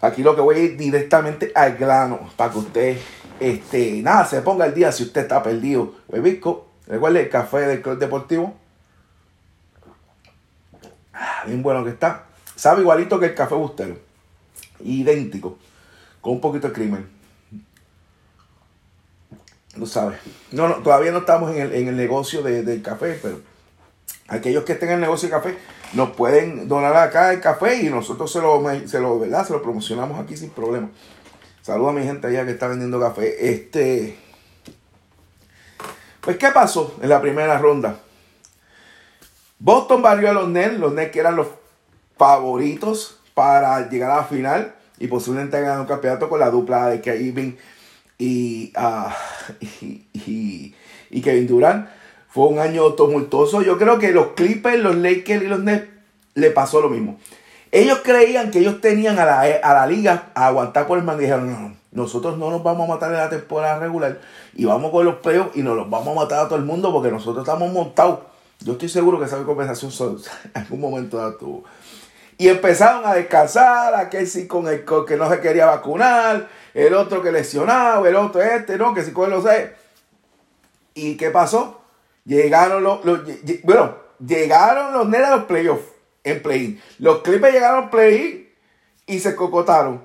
Aquí 0.01 0.23
lo 0.23 0.35
que 0.35 0.43
voy 0.43 0.57
a 0.57 0.59
ir 0.61 0.77
directamente 0.77 1.51
al 1.55 1.77
grano 1.77 2.31
para 2.37 2.53
que 2.53 2.59
usted 2.59 2.99
este, 3.41 4.03
nada, 4.03 4.25
se 4.25 4.41
ponga 4.43 4.67
el 4.67 4.75
día 4.75 4.93
si 4.93 5.03
usted 5.03 5.23
está 5.23 5.43
perdido. 5.43 5.95
Bebisco, 6.09 6.69
recuerde 6.87 7.23
el 7.23 7.29
café 7.29 7.61
del 7.61 7.83
Club 7.83 7.99
Deportivo. 7.99 8.55
Ah, 11.13 11.45
bien 11.47 11.63
bueno 11.63 11.83
que 11.83 11.91
está. 11.91 12.27
Sabe 12.55 12.83
igualito 12.83 13.19
que 13.19 13.27
el 13.27 13.35
café 13.35 13.55
Bustelo. 13.55 13.97
Idéntico. 14.81 15.59
Con 16.21 16.35
un 16.35 16.41
poquito 16.41 16.69
de 16.69 16.75
crimen. 16.75 17.16
No 19.77 19.87
sabes. 19.87 20.19
No, 20.53 20.77
todavía 20.77 21.13
no 21.13 21.19
estamos 21.19 21.55
en 21.55 21.73
el, 21.73 21.97
negocio 21.97 22.43
del 22.43 22.83
café, 22.83 23.19
pero 23.23 23.41
aquellos 24.29 24.65
que 24.65 24.73
estén 24.73 24.89
en 24.89 24.95
el 24.97 25.01
negocio 25.03 25.29
de 25.29 25.35
café 25.35 25.59
nos 25.93 26.11
pueden 26.11 26.69
donar 26.69 26.97
acá 26.97 27.33
el 27.33 27.41
café 27.41 27.83
y 27.83 27.91
nosotros 27.91 28.33
se 28.33 28.41
lo, 28.41 28.63
se 28.87 29.01
lo, 29.01 29.19
¿verdad? 29.19 29.47
Se 29.47 29.53
lo 29.53 29.63
promocionamos 29.63 30.19
aquí 30.19 30.37
sin 30.37 30.51
problema. 30.51 30.89
Saludos 31.63 31.91
a 31.91 31.99
mi 31.99 32.05
gente 32.05 32.27
allá 32.29 32.45
que 32.45 32.53
está 32.53 32.69
vendiendo 32.69 33.01
café. 33.01 33.51
Este. 33.51 34.17
Pues, 36.21 36.39
¿qué 36.39 36.49
pasó 36.49 36.97
en 37.03 37.09
la 37.09 37.21
primera 37.21 37.59
ronda? 37.59 38.01
Boston 39.59 40.03
barrió 40.03 40.31
a 40.31 40.33
los 40.33 40.49
Nets, 40.49 40.79
los 40.79 40.93
Nets 40.93 41.13
que 41.13 41.21
eran 41.21 41.37
los 41.37 41.49
favoritos 42.17 43.21
para 43.35 43.89
llegar 43.89 44.11
a 44.11 44.17
la 44.17 44.25
final 44.25 44.75
y 44.99 45.09
posiblemente 45.09 45.61
ganar 45.61 45.81
un 45.81 45.87
campeonato 45.87 46.29
con 46.29 46.41
la 46.41 46.51
dupla 46.51 46.89
de 46.89 47.01
Kevin 47.01 47.59
Ah, 48.75 49.17
y, 49.61 50.07
y, 50.13 50.75
y, 51.11 51.23
Kevin 51.23 51.47
Durant. 51.47 51.89
Fue 52.29 52.47
un 52.49 52.59
año 52.59 52.93
tumultuoso. 52.93 53.63
Yo 53.63 53.79
creo 53.79 53.99
que 53.99 54.13
los 54.13 54.29
Clippers, 54.29 54.79
los 54.79 54.97
Lakers 54.97 55.43
y 55.43 55.47
los 55.47 55.61
Nets 55.61 55.89
le 56.35 56.51
pasó 56.51 56.81
lo 56.81 56.89
mismo. 56.89 57.19
Ellos 57.73 58.01
creían 58.05 58.51
que 58.51 58.61
ellos 58.61 58.81
tenían 58.81 59.19
a 59.19 59.25
la, 59.25 59.41
a 59.41 59.75
la 59.75 59.87
liga 59.87 60.31
a 60.35 60.47
aguantar 60.49 60.87
por 60.87 60.99
el 60.99 61.05
man. 61.05 61.19
dijeron, 61.19 61.51
no, 61.51 61.77
nosotros 61.93 62.39
no 62.39 62.51
nos 62.51 62.63
vamos 62.63 62.89
a 62.89 62.95
matar 62.95 63.11
en 63.11 63.19
la 63.19 63.31
temporada 63.31 63.79
regular. 63.79 64.21
Y 64.55 64.65
vamos 64.65 64.91
con 64.91 65.05
los 65.05 65.17
peos 65.17 65.49
y 65.55 65.63
nos 65.63 65.77
los 65.77 65.89
vamos 65.89 66.17
a 66.17 66.21
matar 66.21 66.41
a 66.41 66.49
todo 66.49 66.59
el 66.59 66.65
mundo 66.65 66.93
porque 66.93 67.11
nosotros 67.11 67.47
estamos 67.47 67.73
montados. 67.73 68.21
Yo 68.61 68.73
estoy 68.73 68.89
seguro 68.89 69.19
que 69.19 69.27
esa 69.27 69.43
conversación 69.43 69.91
en 70.55 70.63
algún 70.63 70.81
momento 70.81 71.37
tuvo. 71.37 71.65
Y 72.39 72.49
empezaron 72.49 73.07
a 73.07 73.15
descansar, 73.15 73.95
a 73.95 74.27
sí 74.27 74.47
con 74.47 74.69
el 74.69 74.85
que 74.85 75.17
no 75.17 75.29
se 75.31 75.41
quería 75.41 75.67
vacunar, 75.67 76.49
el 76.77 76.93
otro 76.93 77.23
que 77.23 77.33
lesionado, 77.33 78.07
el 78.07 78.15
otro 78.17 78.43
este, 78.43 78.77
no, 78.77 78.93
que 78.93 79.03
si 79.03 79.13
con 79.13 79.31
lo 79.31 79.41
sé. 79.41 79.73
¿Y 80.93 81.17
qué 81.17 81.31
pasó? 81.31 81.81
Llegaron 82.27 82.83
los, 82.83 83.01
bueno, 83.63 83.97
llegaron 84.25 84.93
los 84.93 85.09
Nets 85.09 85.25
a 85.25 85.37
los 85.37 85.45
playoffs 85.45 85.85
en 86.23 86.43
play 86.43 86.79
Los 86.99 87.23
Clippers 87.23 87.55
llegaron 87.55 87.85
al 87.85 87.91
play 87.91 88.53
y 89.07 89.19
se 89.21 89.35
cocotaron. 89.35 90.05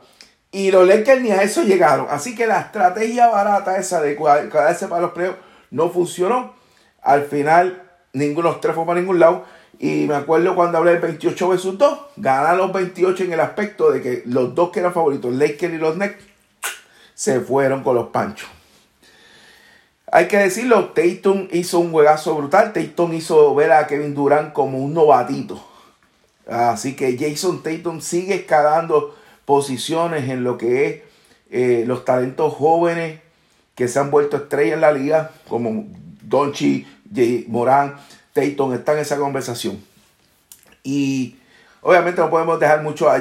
Y 0.50 0.72
los 0.72 0.88
Lakers 0.88 1.22
ni 1.22 1.32
a 1.32 1.44
eso 1.44 1.64
llegaron. 1.64 2.08
Así 2.10 2.36
que 2.36 2.48
la 2.48 2.62
estrategia 2.62 3.28
barata 3.28 3.78
esa 3.78 4.02
de 4.02 4.16
quedarse 4.16 4.88
para 4.88 5.02
los 5.02 5.12
playoffs 5.12 5.40
no 5.72 5.90
funcionó. 5.90 6.54
Al 7.02 7.26
final, 7.26 7.84
ninguno 8.14 8.54
de 8.54 8.66
los 8.66 8.76
fue 8.76 8.86
para 8.86 9.02
ningún 9.02 9.20
lado. 9.20 9.44
Y 9.78 10.06
me 10.08 10.16
acuerdo 10.16 10.56
cuando 10.56 10.78
hablé 10.78 10.92
del 10.92 11.02
28 11.02 11.50
versus 11.50 11.78
2, 11.78 12.00
ganaron 12.16 12.60
los 12.60 12.72
28 12.72 13.26
en 13.26 13.34
el 13.34 13.40
aspecto 13.42 13.92
de 13.92 14.02
que 14.02 14.24
los 14.26 14.56
dos 14.56 14.70
que 14.70 14.80
eran 14.80 14.94
favoritos, 14.94 15.34
Lakers 15.34 15.74
y 15.74 15.78
los 15.78 15.98
Nets, 15.98 16.31
se 17.22 17.40
fueron 17.40 17.84
con 17.84 17.94
los 17.94 18.08
panchos. 18.08 18.50
Hay 20.12 20.28
que 20.28 20.40
decirlo, 20.40 20.90
Tatum 20.90 21.50
hizo 21.52 21.78
un 21.78 21.92
juegazo 21.92 22.34
brutal. 22.34 22.74
Tatum 22.74 23.14
hizo 23.14 23.54
ver 23.54 23.72
a 23.74 23.86
Kevin 23.86 24.16
Durant 24.16 24.54
como 24.54 24.80
un 24.80 24.96
novatito. 24.96 25.64
Así 26.50 26.96
que 26.96 27.16
Jason 27.20 27.62
Tatum 27.62 28.02
sigue 28.02 28.34
escalando 28.34 29.16
posiciones 29.46 30.30
en 30.30 30.44
lo 30.44 30.58
que 30.58 30.88
es 30.88 31.02
eh, 31.52 31.84
los 31.86 32.06
talentos 32.06 32.56
jóvenes 32.56 33.20
que 33.76 33.88
se 33.88 34.00
han 34.00 34.10
vuelto 34.10 34.38
estrellas 34.38 34.74
en 34.74 34.82
la 34.82 34.92
liga, 34.92 35.30
como 35.48 35.86
Donchi, 36.24 36.88
J. 37.08 37.48
Morán, 37.50 37.98
Tatum, 38.34 38.74
están 38.74 38.96
en 38.96 39.02
esa 39.04 39.18
conversación. 39.18 39.80
Y 40.82 41.38
obviamente 41.82 42.20
no 42.20 42.32
podemos 42.32 42.60
dejar 42.60 42.82
mucho 42.82 43.12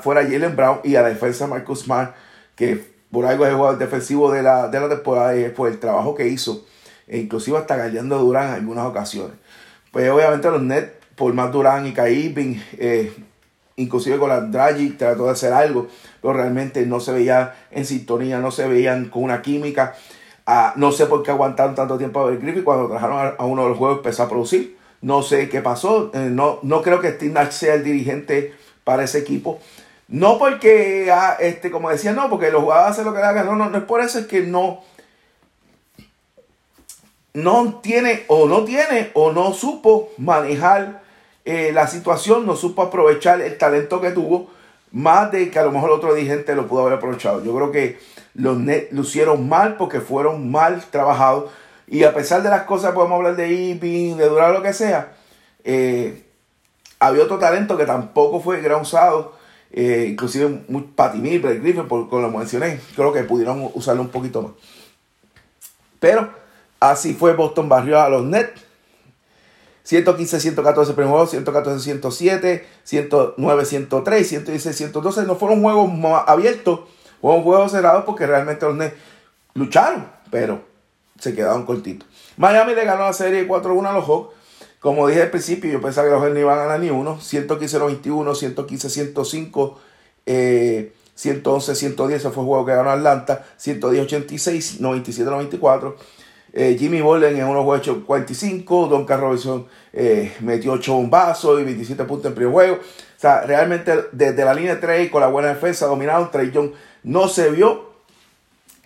fuera 0.00 0.22
a 0.22 0.24
Jalen 0.24 0.56
Brown 0.56 0.80
y 0.82 0.96
a 0.96 1.02
la 1.02 1.08
defensa 1.10 1.46
Marcus 1.46 1.80
Smart, 1.80 2.14
que 2.56 2.89
por 3.10 3.26
algo 3.26 3.44
es 3.44 3.50
el 3.50 3.56
jugador 3.56 3.78
defensivo 3.78 4.30
de 4.32 4.42
la, 4.42 4.68
de 4.68 4.80
la 4.80 4.88
temporada 4.88 5.36
y 5.36 5.48
por 5.50 5.68
el 5.68 5.78
trabajo 5.78 6.14
que 6.14 6.28
hizo, 6.28 6.64
e 7.06 7.18
inclusive 7.18 7.58
hasta 7.58 7.76
gallando 7.76 8.18
Durán 8.18 8.48
en 8.48 8.54
algunas 8.54 8.86
ocasiones. 8.86 9.36
Pues 9.90 10.08
obviamente 10.10 10.50
los 10.50 10.62
Nets, 10.62 10.92
por 11.16 11.34
más 11.34 11.52
Durán 11.52 11.86
y 11.86 11.92
Kai 11.92 12.60
eh, 12.78 13.12
inclusive 13.76 14.18
con 14.18 14.28
la 14.28 14.40
Draghi 14.40 14.90
trató 14.90 15.26
de 15.26 15.32
hacer 15.32 15.52
algo, 15.52 15.88
pero 16.20 16.34
realmente 16.34 16.84
no 16.86 17.00
se 17.00 17.12
veía 17.12 17.54
en 17.70 17.84
sintonía, 17.84 18.38
no 18.38 18.50
se 18.50 18.68
veían 18.68 19.06
con 19.06 19.24
una 19.24 19.42
química. 19.42 19.94
Ah, 20.46 20.74
no 20.76 20.92
sé 20.92 21.06
por 21.06 21.22
qué 21.22 21.30
aguantaron 21.30 21.74
tanto 21.74 21.98
tiempo 21.98 22.20
a 22.20 22.26
ver 22.26 22.38
Griffith 22.38 22.64
cuando 22.64 22.88
trajeron 22.88 23.34
a, 23.38 23.44
uno 23.44 23.62
de 23.62 23.68
los 23.70 23.78
juegos 23.78 23.98
empezó 23.98 24.24
a 24.24 24.28
producir. 24.28 24.76
No 25.00 25.22
sé 25.22 25.48
qué 25.48 25.60
pasó. 25.60 26.10
Eh, 26.12 26.28
no, 26.30 26.58
no 26.62 26.82
creo 26.82 27.00
que 27.00 27.12
Steve 27.12 27.32
Nash 27.32 27.52
sea 27.52 27.74
el 27.74 27.84
dirigente 27.84 28.54
para 28.84 29.04
ese 29.04 29.18
equipo. 29.18 29.60
No 30.10 30.38
porque, 30.38 31.08
ah, 31.12 31.36
este, 31.38 31.70
como 31.70 31.88
decía, 31.88 32.12
no, 32.12 32.28
porque 32.28 32.50
los 32.50 32.62
jugadores 32.62 32.92
hacen 32.92 33.04
lo 33.04 33.14
que 33.14 33.20
hagan. 33.20 33.46
No, 33.46 33.54
no, 33.54 33.70
no 33.70 33.78
es 33.78 33.84
por 33.84 34.00
eso, 34.00 34.18
es 34.18 34.26
que 34.26 34.42
no. 34.42 34.82
No 37.32 37.78
tiene, 37.80 38.24
o 38.26 38.48
no 38.48 38.64
tiene, 38.64 39.12
o 39.14 39.30
no 39.30 39.52
supo 39.54 40.10
manejar 40.18 41.02
eh, 41.44 41.70
la 41.72 41.86
situación, 41.86 42.44
no 42.44 42.56
supo 42.56 42.82
aprovechar 42.82 43.40
el 43.40 43.56
talento 43.56 44.00
que 44.00 44.10
tuvo, 44.10 44.50
más 44.90 45.30
de 45.30 45.48
que 45.48 45.60
a 45.60 45.62
lo 45.62 45.70
mejor 45.70 45.90
otro 45.90 46.12
dirigente 46.12 46.56
lo 46.56 46.66
pudo 46.66 46.80
haber 46.80 46.94
aprovechado. 46.94 47.44
Yo 47.44 47.54
creo 47.54 47.70
que 47.70 48.00
los 48.34 48.58
Nets 48.58 48.92
lucieron 48.92 49.48
mal 49.48 49.76
porque 49.76 50.00
fueron 50.00 50.50
mal 50.50 50.82
trabajados. 50.90 51.52
Y 51.86 52.02
a 52.02 52.12
pesar 52.12 52.42
de 52.42 52.50
las 52.50 52.62
cosas, 52.62 52.94
podemos 52.94 53.16
hablar 53.16 53.36
de 53.36 53.48
Iping, 53.48 54.16
de 54.16 54.28
Durar, 54.28 54.52
lo 54.52 54.62
que 54.62 54.72
sea. 54.72 55.12
Eh, 55.62 56.24
había 56.98 57.22
otro 57.22 57.38
talento 57.38 57.76
que 57.76 57.86
tampoco 57.86 58.40
fue 58.40 58.60
gran 58.60 58.80
usado 58.80 59.38
eh, 59.72 60.08
inclusive 60.10 60.64
Patty 60.96 61.18
Mills, 61.18 61.60
Griffin, 61.62 61.86
por, 61.86 62.08
como 62.08 62.22
lo 62.22 62.30
mencioné, 62.30 62.80
creo 62.96 63.12
que 63.12 63.22
pudieron 63.22 63.70
usarlo 63.74 64.02
un 64.02 64.08
poquito 64.08 64.42
más. 64.42 64.52
Pero 66.00 66.30
así 66.80 67.14
fue 67.14 67.34
Boston 67.34 67.68
barrió 67.68 68.00
a 68.00 68.08
los 68.08 68.24
Nets. 68.24 68.62
115, 69.84 70.40
114 70.40 70.92
primer 70.92 71.10
juego, 71.10 71.26
114, 71.26 71.82
107, 71.82 72.66
109, 72.84 73.64
103, 73.64 74.28
116, 74.28 74.76
112. 74.76 75.22
No 75.24 75.36
fueron 75.36 75.62
juegos 75.62 75.90
abiertos, 76.26 76.80
fueron 77.20 77.42
juegos 77.42 77.72
cerrados 77.72 78.04
porque 78.04 78.26
realmente 78.26 78.66
los 78.66 78.76
Nets 78.76 78.94
lucharon, 79.54 80.06
pero 80.30 80.62
se 81.18 81.34
quedaron 81.34 81.64
cortitos. 81.64 82.08
Miami 82.36 82.74
le 82.74 82.84
ganó 82.84 83.04
la 83.04 83.12
serie 83.12 83.46
4-1 83.46 83.86
a 83.86 83.92
los 83.92 84.04
Hawks. 84.06 84.39
Como 84.80 85.06
dije 85.06 85.20
al 85.22 85.30
principio, 85.30 85.70
yo 85.70 85.80
pensaba 85.82 86.06
que 86.06 86.12
los 86.12 86.22
Hawks 86.22 86.32
no 86.32 86.40
iban 86.40 86.58
a 86.58 86.62
ganar 86.62 86.80
ni 86.80 86.88
uno. 86.88 87.18
115-91, 87.18 88.00
115-105, 88.34 89.76
111-110, 90.26 92.12
ese 92.12 92.30
fue 92.30 92.42
el 92.42 92.48
juego 92.48 92.64
que 92.64 92.72
ganó 92.72 92.90
Atlanta. 92.90 93.44
110-86, 93.58 94.80
97-94. 94.80 95.94
Eh, 96.52 96.76
Jimmy 96.78 97.02
Bolden 97.02 97.36
en 97.36 97.44
unos 97.44 97.64
juegos 97.64 98.04
45, 98.06 98.86
Don 98.88 99.06
Robinson 99.06 99.66
eh, 99.92 100.32
metió 100.40 100.72
8 100.72 100.94
bombazos 100.94 101.60
y 101.60 101.64
27 101.64 102.04
puntos 102.04 102.30
en 102.30 102.34
primer 102.34 102.52
juego. 102.52 102.76
O 102.76 103.20
sea, 103.20 103.42
realmente 103.42 104.06
desde 104.12 104.44
la 104.46 104.54
línea 104.54 104.76
de 104.76 104.80
3 104.80 105.10
con 105.10 105.20
la 105.20 105.28
buena 105.28 105.48
defensa 105.48 105.86
dominaron. 105.86 106.30
Trey 106.30 106.50
Young 106.50 106.70
no 107.02 107.28
se 107.28 107.50
vio, 107.50 107.90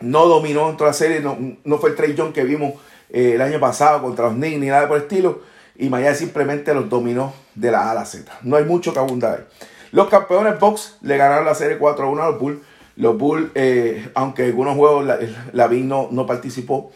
no 0.01 0.27
dominó 0.27 0.71
en 0.71 0.77
toda 0.77 0.91
la 0.91 0.95
serie, 0.95 1.21
no, 1.21 1.39
no 1.63 1.79
fue 1.79 1.91
el 1.91 1.97
Trey 1.97 2.15
Young 2.15 2.33
que 2.33 2.43
vimos 2.43 2.75
eh, 3.11 3.35
el 3.37 3.41
año 3.41 3.61
pasado 3.61 4.03
contra 4.03 4.25
los 4.25 4.35
Knicks 4.35 4.59
ni 4.59 4.67
nada 4.67 4.89
por 4.89 4.97
el 4.97 5.05
estilo 5.05 5.54
y 5.77 5.89
Miami 5.89 6.17
simplemente 6.17 6.75
los 6.75 6.89
dominó 6.89 7.35
de 7.55 7.71
la 7.71 7.89
A 7.89 7.91
a 7.93 7.95
la 7.95 8.05
Z. 8.05 8.31
No 8.43 8.57
hay 8.57 8.65
mucho 8.65 8.93
que 8.93 8.99
abundar 8.99 9.49
Los 9.93 10.09
campeones 10.09 10.59
Box 10.59 10.99
le 11.03 11.17
ganaron 11.17 11.45
la 11.45 11.55
serie 11.55 11.79
4 11.79 12.11
1 12.11 12.23
a 12.23 12.31
los 12.31 12.41
Bulls. 12.41 12.61
Los 12.97 13.19
Bulls, 13.19 13.51
eh, 13.55 14.09
aunque 14.15 14.45
algunos 14.45 14.77
juegos 14.77 15.05
la, 15.05 15.19
la 15.53 15.69
no, 15.69 16.09
no 16.13 16.27
participó, 16.27 16.93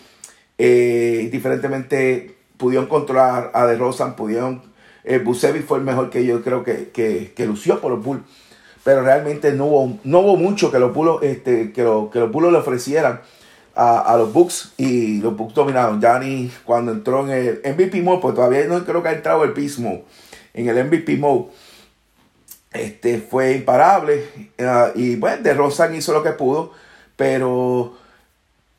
eh, 0.56 1.28
diferentemente 1.32 2.36
pudieron 2.56 2.86
controlar 2.86 3.50
a 3.54 3.66
DeRozan, 3.66 4.16
pudieron... 4.16 4.62
Eh, 5.04 5.24
fue 5.66 5.78
el 5.78 5.84
mejor 5.84 6.10
que 6.10 6.26
yo 6.26 6.42
creo 6.42 6.62
que, 6.64 6.90
que, 6.90 7.46
lució 7.46 7.80
por 7.80 7.90
los 7.90 8.04
Bulls. 8.04 8.22
Pero 8.84 9.02
realmente 9.02 9.52
no 9.52 9.66
hubo, 9.66 9.98
no 10.04 10.20
hubo 10.20 10.36
mucho 10.36 10.70
que 10.70 10.78
los 10.78 10.94
Bulls, 10.94 11.22
este, 11.22 11.72
que, 11.72 11.82
que 12.12 12.18
los 12.20 12.30
Bulls 12.30 12.52
le 12.52 12.58
ofrecieran 12.58 13.20
a, 13.80 14.16
los 14.16 14.32
Bucks 14.32 14.72
y 14.76 15.20
los 15.20 15.36
Bucks 15.36 15.54
dominaron. 15.54 16.00
Gianni 16.00 16.50
cuando 16.64 16.90
entró 16.92 17.24
en 17.24 17.60
el 17.64 17.74
MVP 17.74 18.02
mode, 18.02 18.20
pues 18.20 18.34
todavía 18.34 18.64
no 18.64 18.84
creo 18.84 19.02
que 19.02 19.08
ha 19.08 19.12
entrado 19.12 19.44
el 19.44 19.50
mode. 19.78 20.04
En 20.52 20.68
el 20.68 20.84
MVP 20.84 21.16
mode 21.16 21.46
este, 22.72 23.18
fue 23.18 23.52
imparable 23.52 24.24
uh, 24.58 24.98
y 24.98 25.16
bueno, 25.16 25.42
de 25.42 25.54
Rosan 25.54 25.94
hizo 25.94 26.12
lo 26.12 26.22
que 26.22 26.32
pudo, 26.32 26.72
pero 27.16 27.94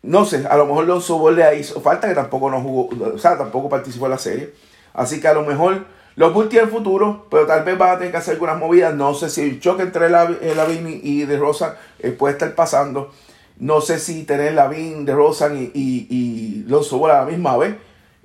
no 0.03 0.25
sé, 0.25 0.45
a 0.49 0.57
lo 0.57 0.65
mejor 0.65 0.85
Lonzo 0.85 1.17
Ball 1.17 1.37
le 1.37 1.59
hizo 1.59 1.79
falta 1.79 2.07
que 2.07 2.15
tampoco 2.15 2.51
no 2.51 2.61
jugó, 2.61 2.89
o 3.13 3.17
sea, 3.17 3.37
tampoco 3.37 3.69
participó 3.69 4.05
en 4.05 4.11
la 4.11 4.17
serie. 4.17 4.53
Así 4.93 5.21
que 5.21 5.27
a 5.29 5.33
lo 5.33 5.43
mejor 5.43 5.85
los 6.15 6.33
Bulls 6.33 6.49
tienen 6.49 6.69
futuro, 6.69 7.25
pero 7.31 7.45
tal 7.45 7.63
vez 7.63 7.77
van 7.77 7.91
a 7.91 7.97
tener 7.97 8.11
que 8.11 8.17
hacer 8.17 8.33
algunas 8.33 8.57
movidas. 8.57 8.93
No 8.93 9.13
sé 9.13 9.29
si 9.29 9.41
el 9.41 9.61
choque 9.61 9.83
entre 9.83 10.09
la, 10.09 10.29
Lavin 10.29 10.99
y 11.01 11.23
de 11.23 11.37
Rosa 11.37 11.77
eh, 11.99 12.11
puede 12.11 12.33
estar 12.33 12.53
pasando. 12.55 13.11
No 13.59 13.81
sé 13.81 13.99
si 13.99 14.23
tener 14.23 14.53
la 14.53 14.69
de 14.69 15.13
Rosan 15.13 15.57
y, 15.57 15.71
y, 15.73 16.07
y 16.09 16.63
Lonzo 16.67 17.05
a 17.05 17.19
la 17.19 17.25
misma 17.25 17.57
vez 17.57 17.75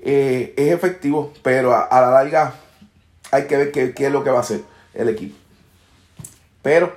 eh, 0.01 0.55
es 0.57 0.73
efectivo, 0.73 1.33
pero 1.43 1.75
a, 1.75 2.01
la 2.01 2.11
larga 2.11 2.55
hay 3.33 3.47
que 3.47 3.57
ver 3.57 3.73
qué, 3.73 3.93
es 3.97 4.13
lo 4.13 4.23
que 4.23 4.31
va 4.31 4.39
a 4.39 4.43
hacer 4.43 4.61
el 4.95 5.09
equipo. 5.09 5.37
Pero 6.63 6.95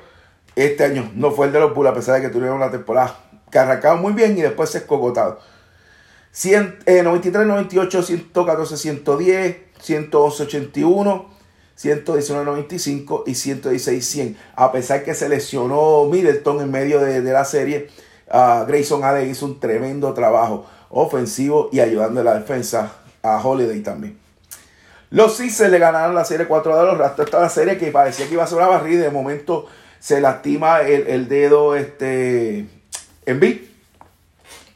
este 0.55 0.83
año 0.83 1.11
no 1.15 1.31
fue 1.31 1.47
el 1.47 1.53
de 1.53 1.61
los 1.61 1.73
Bulls, 1.73 1.89
a 1.89 1.93
pesar 1.95 2.15
de 2.15 2.27
que 2.27 2.29
tuvieron 2.29 2.57
una 2.57 2.69
temporada 2.69 3.17
que 3.49 3.91
muy 3.99 4.13
bien 4.13 4.37
y 4.37 4.41
después 4.41 4.69
se 4.69 4.79
escogotaron. 4.79 5.37
93, 6.33 7.47
98, 7.47 8.03
114, 8.03 8.77
110, 8.77 9.57
111, 9.81 10.43
81, 10.43 11.29
119, 11.75 12.45
95 12.45 13.23
y 13.25 13.33
116, 13.33 14.05
100. 14.05 14.37
A 14.55 14.71
pesar 14.71 15.03
que 15.03 15.15
se 15.15 15.27
lesionó 15.27 16.05
Middleton 16.05 16.61
en 16.61 16.69
medio 16.69 16.99
de 16.99 17.21
la 17.21 17.45
serie 17.45 17.89
Grayson 18.29 19.03
Allen 19.03 19.29
hizo 19.29 19.45
un 19.45 19.59
tremendo 19.59 20.13
trabajo 20.13 20.65
ofensivo 20.89 21.69
y 21.71 21.79
ayudando 21.79 22.21
a 22.21 22.23
la 22.23 22.33
defensa 22.35 22.91
a 23.23 23.41
Holiday 23.41 23.81
también. 23.81 24.17
Los 25.09 25.37
Sixers 25.37 25.71
le 25.71 25.79
ganaron 25.79 26.13
la 26.15 26.25
serie 26.25 26.47
4 26.47 26.77
de 26.77 26.85
los 26.85 26.97
Raptors. 26.97 27.27
Esta 27.27 27.39
la 27.39 27.49
serie 27.49 27.77
que 27.77 27.91
parecía 27.91 28.27
que 28.27 28.33
iba 28.33 28.43
a 28.43 28.47
ser 28.47 28.57
una 28.57 28.67
barrida. 28.67 29.03
De 29.03 29.09
momento 29.09 29.67
se 29.99 30.19
lastima 30.19 30.81
el, 30.81 31.27
dedo 31.29 31.75
este, 31.75 32.67
en 33.25 33.39
B. 33.39 33.65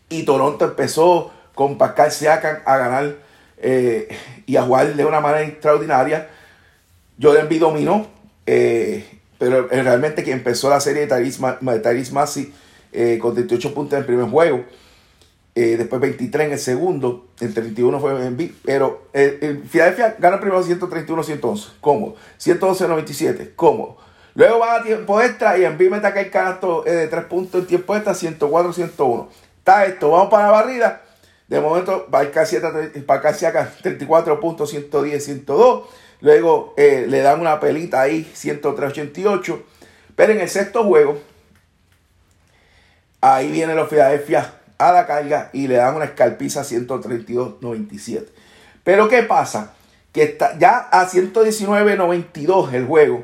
Y 0.10 0.24
Toronto 0.24 0.66
empezó 0.66 1.32
con 1.54 1.78
Pascal 1.78 2.12
Siakam 2.12 2.60
a 2.66 2.78
ganar 2.78 3.16
eh, 3.58 4.08
y 4.46 4.56
a 4.56 4.64
jugar 4.64 4.96
de 4.96 5.06
una 5.06 5.20
manera 5.20 5.44
extraordinaria. 5.44 6.30
Jordan 7.22 7.50
B 7.50 7.60
dominó. 7.60 8.08
Eh, 8.46 9.20
pero 9.38 9.68
realmente 9.68 10.24
quien 10.24 10.38
empezó 10.38 10.70
la 10.70 10.80
serie 10.80 11.08
de 11.08 11.80
Tyrese 11.82 12.14
Massey 12.14 12.54
eh, 12.92 13.20
con 13.22 13.34
38 13.34 13.74
puntos 13.74 13.94
en 13.94 14.00
el 14.00 14.06
primer 14.06 14.30
juego. 14.30 14.66
Eh, 15.54 15.76
después 15.78 16.02
23 16.02 16.48
en 16.48 16.54
el 16.54 16.60
segundo, 16.60 17.28
el 17.40 17.54
31 17.54 18.00
fue 18.00 18.26
en 18.26 18.38
B, 18.38 18.54
pero 18.64 19.08
eh, 19.14 19.62
Filadelfia 19.70 20.16
gana 20.18 20.36
el 20.36 20.42
primero 20.42 20.64
131-111, 20.64 21.74
cómodo, 21.82 22.16
111-97, 22.40 23.52
cómodo. 23.56 23.98
Luego 24.34 24.60
va 24.60 24.78
a 24.78 24.84
tiempo 24.84 25.22
extra 25.22 25.58
y 25.58 25.66
en 25.66 25.78
B 25.78 25.90
mete 25.90 26.08
el 26.08 26.32
canasto 26.32 26.84
de 26.84 27.08
3 27.08 27.26
puntos 27.26 27.62
en 27.62 27.68
tiempo 27.68 27.96
extra, 27.96 28.14
104-101. 28.14 29.28
Está 29.58 29.86
esto, 29.86 30.12
vamos 30.12 30.30
para 30.30 30.46
la 30.46 30.52
barrida. 30.52 31.02
De 31.50 31.60
momento 31.60 32.08
va 32.14 32.32
casi 32.32 32.56
acá 33.46 33.74
34 33.82 34.40
puntos, 34.40 34.70
110, 34.70 35.24
102. 35.24 35.84
Luego 36.22 36.74
le 36.78 37.20
dan 37.20 37.42
una 37.42 37.60
pelita 37.60 38.00
ahí, 38.00 38.32
103-88. 38.34 39.60
Pero 40.16 40.32
en 40.32 40.40
el 40.40 40.48
sexto 40.48 40.86
juego, 40.86 41.20
Ahí 43.22 43.52
viene 43.52 43.76
los 43.76 43.88
Philadelphia 43.88 44.56
a 44.80 44.92
la 44.92 45.06
carga 45.06 45.50
y 45.54 45.68
le 45.68 45.76
dan 45.76 45.96
una 45.96 46.06
escalpiza 46.06 46.64
132-97. 46.64 48.26
Pero 48.84 49.08
¿qué 49.08 49.24
pasa? 49.24 49.74
Que 50.12 50.24
está 50.24 50.58
ya 50.58 50.90
a 50.92 51.08
119-92 51.08 52.74
el 52.74 52.86
juego. 52.86 53.24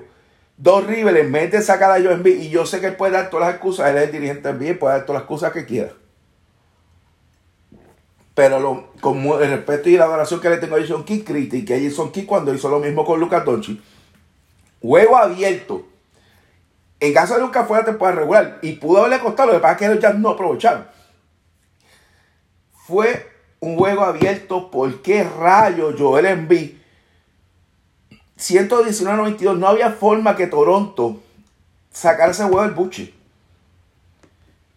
Dos 0.56 0.86
Rivers 0.88 1.28
mete 1.30 1.62
sacar 1.62 1.92
a 1.92 2.02
Joe 2.02 2.30
y 2.30 2.50
yo 2.50 2.66
sé 2.66 2.80
que 2.80 2.88
él 2.88 2.96
puede 2.96 3.14
dar 3.14 3.30
todas 3.30 3.48
las 3.48 3.56
excusas. 3.56 3.90
Él 3.90 3.98
es 3.98 4.04
el 4.04 4.12
dirigente 4.12 4.54
NBA, 4.54 4.80
puede 4.80 4.94
dar 4.96 5.06
todas 5.06 5.22
las 5.22 5.24
excusas 5.24 5.52
que 5.52 5.66
quiera. 5.66 5.92
Pero 8.34 8.60
lo, 8.60 8.92
con 9.02 9.18
el 9.18 9.50
respeto 9.50 9.90
y 9.90 9.98
la 9.98 10.06
adoración 10.06 10.40
que 10.40 10.50
le 10.50 10.58
tengo 10.58 10.76
a 10.76 10.80
Jason 10.80 11.04
Key, 11.04 11.24
critiqué 11.24 11.76
a 11.76 11.80
Jason 11.80 12.12
Key 12.12 12.26
cuando 12.26 12.54
hizo 12.54 12.70
lo 12.70 12.80
mismo 12.80 13.04
con 13.04 13.20
Lucas 13.20 13.44
Doncic. 13.44 13.80
Juego 14.80 15.18
abierto. 15.18 15.88
En 17.00 17.14
caso 17.14 17.36
de 17.36 17.42
Lucas 17.42 17.68
fue 17.68 17.78
la 17.78 17.86
temporada 17.86 18.20
regular 18.20 18.60
y 18.62 18.74
pudo 18.74 19.00
haberle 19.00 19.20
costado, 19.20 19.50
lo 19.50 19.56
que 19.56 19.62
pasa 19.62 19.74
es 19.74 19.80
que 19.80 19.86
ellos 19.86 20.00
ya 20.00 20.14
no 20.14 20.30
aprovecharon. 20.30 20.88
Fue 22.88 23.30
un 23.60 23.78
juego 23.78 24.04
abierto. 24.04 24.72
¿Por 24.72 25.02
qué 25.02 25.24
rayo 25.24 25.94
Joel 25.98 26.26
Embiid 26.26 26.72
119-92? 28.38 29.58
No 29.58 29.68
había 29.68 29.92
forma 29.92 30.36
que 30.36 30.48
Toronto 30.48 31.22
sacara 31.92 32.32
ese 32.32 32.44
juego 32.44 32.64
del 32.64 32.72
buche. 32.72 33.14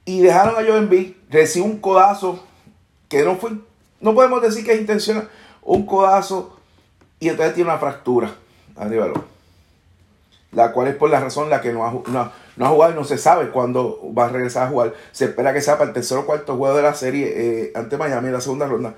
Y 0.05 0.21
dejaron 0.21 0.55
a 0.55 0.67
Joel 0.67 0.85
Embiid. 0.85 1.15
Recibió 1.31 1.67
un 1.71 1.79
codazo 1.79 2.45
que 3.09 3.23
no 3.23 3.37
fue, 3.37 3.53
no 4.01 4.15
podemos 4.15 4.43
decir 4.43 4.65
que 4.65 4.73
es 4.73 4.81
intencional. 4.81 5.31
Un 5.63 5.87
codazo 5.87 6.59
y 7.19 7.29
entonces 7.29 7.55
tiene 7.55 7.71
una 7.71 7.79
fractura. 7.79 8.35
Arriba 8.77 9.09
la 10.53 10.73
cual 10.73 10.89
es 10.89 10.97
por 10.97 11.11
la 11.11 11.21
razón 11.21 11.49
la 11.49 11.61
que 11.61 11.73
no 11.73 11.87
ha, 11.87 11.93
no, 11.93 12.67
ha 12.67 12.69
jugado 12.69 12.93
y 12.93 12.97
no 12.97 13.05
se 13.05 13.19
sabe 13.19 13.51
cuándo 13.51 14.01
va 14.17 14.27
a 14.27 14.29
regresar 14.29 14.67
a 14.67 14.71
jugar. 14.71 14.95
Se 15.13 15.27
espera 15.27 15.53
que 15.53 15.61
sea 15.61 15.79
para 15.79 15.89
el 15.89 15.95
tercer 15.95 16.19
o 16.19 16.27
cuarto 16.27 16.57
juego 16.57 16.77
de 16.77 16.83
la 16.83 16.95
serie 16.95 17.33
eh, 17.35 17.73
ante 17.75 17.97
Miami 17.97 18.29
en 18.29 18.33
la 18.33 18.41
segunda 18.41 18.67
ronda, 18.67 18.95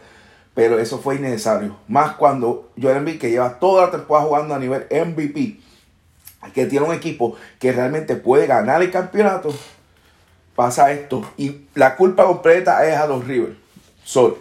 pero 0.54 0.78
eso 0.78 0.98
fue 0.98 1.16
innecesario. 1.16 1.76
Más 1.88 2.14
cuando 2.14 2.70
Joel 2.80 2.98
Embiid, 2.98 3.20
que 3.20 3.30
lleva 3.30 3.58
toda 3.58 3.86
la 3.86 3.90
temporada 3.90 4.26
jugando 4.26 4.54
a 4.54 4.58
nivel 4.58 4.86
MVP, 4.90 5.60
que 6.54 6.66
tiene 6.66 6.86
un 6.86 6.94
equipo 6.94 7.36
que 7.58 7.72
realmente 7.72 8.16
puede 8.16 8.46
ganar 8.46 8.82
el 8.82 8.90
campeonato, 8.90 9.54
pasa 10.56 10.90
esto. 10.92 11.22
Y 11.36 11.66
la 11.74 11.96
culpa 11.96 12.24
completa 12.24 12.86
es 12.86 12.96
a 12.96 13.06
los 13.06 13.26
Rivers. 13.26 13.56
Sol. 14.04 14.38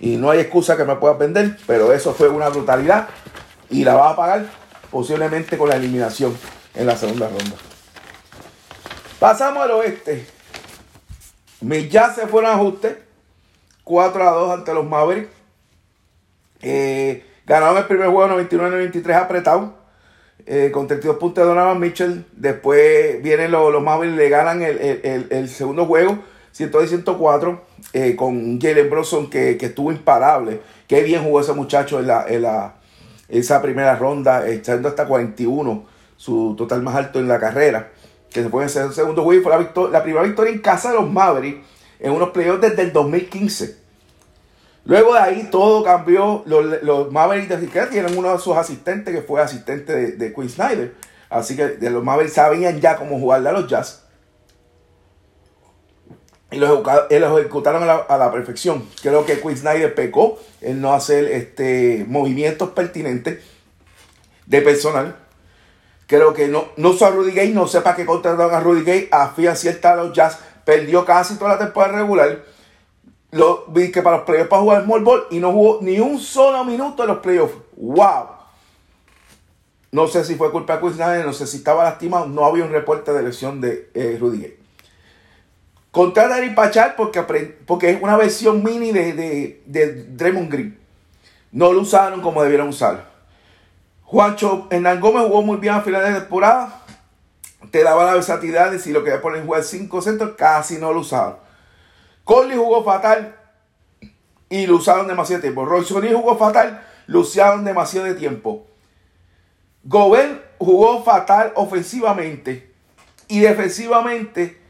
Y 0.00 0.16
no 0.16 0.30
hay 0.30 0.40
excusa 0.40 0.76
que 0.76 0.84
me 0.84 0.96
pueda 0.96 1.14
vender, 1.14 1.56
pero 1.66 1.92
eso 1.92 2.12
fue 2.12 2.28
una 2.28 2.48
brutalidad 2.48 3.08
y 3.70 3.84
la 3.84 3.94
va 3.94 4.10
a 4.10 4.16
pagar 4.16 4.63
posiblemente 4.94 5.58
con 5.58 5.68
la 5.68 5.74
eliminación 5.74 6.38
en 6.72 6.86
la 6.86 6.96
segunda 6.96 7.26
ronda. 7.26 7.56
Pasamos 9.18 9.64
al 9.64 9.72
oeste. 9.72 10.24
Mis 11.62 11.90
Jazz 11.90 12.14
se 12.14 12.28
fueron 12.28 12.52
a 12.52 12.54
ajuste. 12.54 13.02
4 13.82 14.28
a 14.28 14.30
2 14.30 14.50
ante 14.52 14.72
los 14.72 14.86
Mavericks. 14.86 15.30
Eh, 16.62 17.24
ganaron 17.44 17.78
el 17.78 17.86
primer 17.86 18.06
juego 18.06 18.38
99-93 18.38 19.16
apretado. 19.16 19.74
Eh, 20.46 20.70
con 20.72 20.86
32 20.86 21.16
puntos 21.16 21.42
de 21.42 21.48
Donovan 21.48 21.80
Mitchell. 21.80 22.24
Después 22.30 23.20
vienen 23.20 23.50
los, 23.50 23.72
los 23.72 23.82
Mavericks, 23.82 24.16
le 24.16 24.28
ganan 24.28 24.62
el, 24.62 25.48
segundo 25.48 25.86
juego. 25.86 26.20
102-104 26.56 27.60
eh, 27.94 28.14
con 28.14 28.60
Jalen 28.60 28.88
Bronson 28.88 29.28
que, 29.28 29.58
estuvo 29.60 29.90
imparable. 29.90 30.60
Qué 30.86 31.02
bien 31.02 31.24
jugó 31.24 31.40
ese 31.40 31.52
muchacho 31.52 31.98
en 31.98 32.06
la, 32.06 32.26
en 32.28 32.42
la 32.42 32.76
esa 33.28 33.62
primera 33.62 33.96
ronda, 33.96 34.48
echando 34.48 34.88
hasta 34.88 35.06
41, 35.06 35.84
su 36.16 36.54
total 36.56 36.82
más 36.82 36.94
alto 36.94 37.18
en 37.18 37.28
la 37.28 37.38
carrera, 37.38 37.90
que 38.30 38.42
se 38.42 38.48
puede 38.48 38.68
ser 38.68 38.86
el 38.86 38.92
segundo 38.92 39.22
juego 39.22 39.42
fue 39.42 39.52
la, 39.52 39.90
la 39.90 40.02
primera 40.02 40.24
victoria 40.24 40.52
en 40.52 40.60
casa 40.60 40.90
de 40.90 40.96
los 40.96 41.10
Mavericks 41.10 41.66
en 42.00 42.12
unos 42.12 42.30
playoffs 42.30 42.60
desde 42.60 42.82
el 42.82 42.92
2015. 42.92 43.84
Luego 44.86 45.14
de 45.14 45.20
ahí 45.20 45.48
todo 45.50 45.82
cambió. 45.82 46.42
Los, 46.46 46.82
los 46.82 47.10
Mavericks 47.10 47.48
de 47.48 47.56
Riquet 47.56 47.90
tienen 47.90 48.16
uno 48.18 48.32
de 48.32 48.38
sus 48.38 48.56
asistentes 48.56 49.14
que 49.14 49.22
fue 49.22 49.40
asistente 49.40 49.94
de, 49.94 50.12
de 50.12 50.34
Quinn 50.34 50.48
Snyder. 50.48 50.94
Así 51.30 51.56
que 51.56 51.68
de 51.68 51.90
los 51.90 52.04
Mavericks 52.04 52.34
sabían 52.34 52.80
ya 52.80 52.96
cómo 52.96 53.18
jugarle 53.18 53.48
a 53.48 53.52
los 53.52 53.66
Jazz. 53.66 54.03
Y 56.54 56.58
los, 56.58 56.80
ejecutaron 57.10 57.82
a 57.82 58.16
la, 58.16 58.30
perfección. 58.30 58.84
Creo 59.02 59.26
que 59.26 59.40
Quinn 59.40 59.56
Snyder 59.56 59.92
pecó 59.92 60.38
en 60.60 60.80
no 60.80 60.92
hacer 60.92 61.24
este, 61.24 62.04
movimientos 62.06 62.70
pertinentes 62.70 63.40
de 64.46 64.62
personal. 64.62 65.16
Creo 66.06 66.32
que 66.32 66.46
no, 66.46 66.66
no 66.76 66.94
a 67.00 67.10
Rudy 67.10 67.32
Gay, 67.32 67.52
no 67.52 67.66
sé 67.66 67.80
para 67.80 67.96
qué 67.96 68.06
contrataron 68.06 68.54
a 68.54 68.60
Rudy 68.60 68.84
Gay. 68.84 69.08
A 69.10 69.34
cierta 69.56 69.96
los 69.96 70.12
Jazz 70.12 70.38
perdió 70.64 71.04
casi 71.04 71.34
toda 71.34 71.54
la 71.54 71.58
temporada 71.58 71.98
regular. 71.98 72.44
Lo, 73.32 73.64
vi 73.66 73.90
que 73.90 74.00
para 74.00 74.18
los 74.18 74.26
playoffs 74.26 74.48
para 74.48 74.62
jugar 74.62 74.84
small 74.84 75.02
ball 75.02 75.26
y 75.30 75.40
no 75.40 75.50
jugó 75.50 75.80
ni 75.82 75.98
un 75.98 76.20
solo 76.20 76.64
minuto 76.64 77.02
en 77.02 77.08
los 77.08 77.18
playoffs. 77.18 77.56
¡Wow! 77.74 78.26
No 79.90 80.06
sé 80.06 80.24
si 80.24 80.36
fue 80.36 80.52
culpa 80.52 80.76
de 80.76 80.82
Quinn 80.82 80.94
Snyder, 80.94 81.26
no 81.26 81.32
sé 81.32 81.48
si 81.48 81.56
estaba 81.56 81.82
lastimado. 81.82 82.26
No 82.26 82.44
había 82.44 82.64
un 82.64 82.70
reporte 82.70 83.12
de 83.12 83.22
lesión 83.24 83.60
de 83.60 83.90
eh, 83.94 84.16
Rudy 84.20 84.38
Gay. 84.38 84.63
Contrata 85.94 86.44
a 86.44 86.54
Pachal 86.56 86.96
porque, 86.96 87.90
es 87.92 88.02
una 88.02 88.16
versión 88.16 88.64
mini 88.64 88.90
de, 88.90 89.12
de, 89.64 90.06
Draymond 90.08 90.50
Green. 90.50 90.76
No 91.52 91.72
lo 91.72 91.82
usaron 91.82 92.20
como 92.20 92.42
debieron 92.42 92.66
usarlo. 92.66 93.02
Juancho 94.02 94.66
Hernán 94.70 94.98
Gómez 94.98 95.22
jugó 95.28 95.42
muy 95.42 95.58
bien 95.58 95.74
a 95.74 95.82
final 95.82 96.02
de 96.02 96.18
temporada. 96.18 96.82
Te 97.70 97.84
daba 97.84 98.06
la 98.06 98.14
versatilidad 98.14 98.72
de 98.72 98.80
si 98.80 98.90
lo 98.90 99.04
quería 99.04 99.22
poner 99.22 99.38
en 99.38 99.46
jugar 99.46 99.62
5 99.62 100.02
centros, 100.02 100.32
casi 100.36 100.78
no 100.78 100.92
lo 100.92 100.98
usaron. 100.98 101.36
Conley 102.24 102.56
jugó 102.56 102.82
fatal 102.82 103.36
y 104.48 104.66
lo 104.66 104.74
usaron 104.74 105.06
demasiado 105.06 105.42
tiempo. 105.42 105.64
Royce 105.64 105.94
jugó 105.94 106.36
fatal, 106.36 106.84
lo 107.06 107.20
usaron 107.20 107.64
demasiado 107.64 108.08
de 108.08 108.14
tiempo. 108.14 108.66
Gobert 109.84 110.42
jugó 110.58 111.04
fatal 111.04 111.52
ofensivamente 111.54 112.74
y 113.28 113.38
defensivamente 113.38 114.63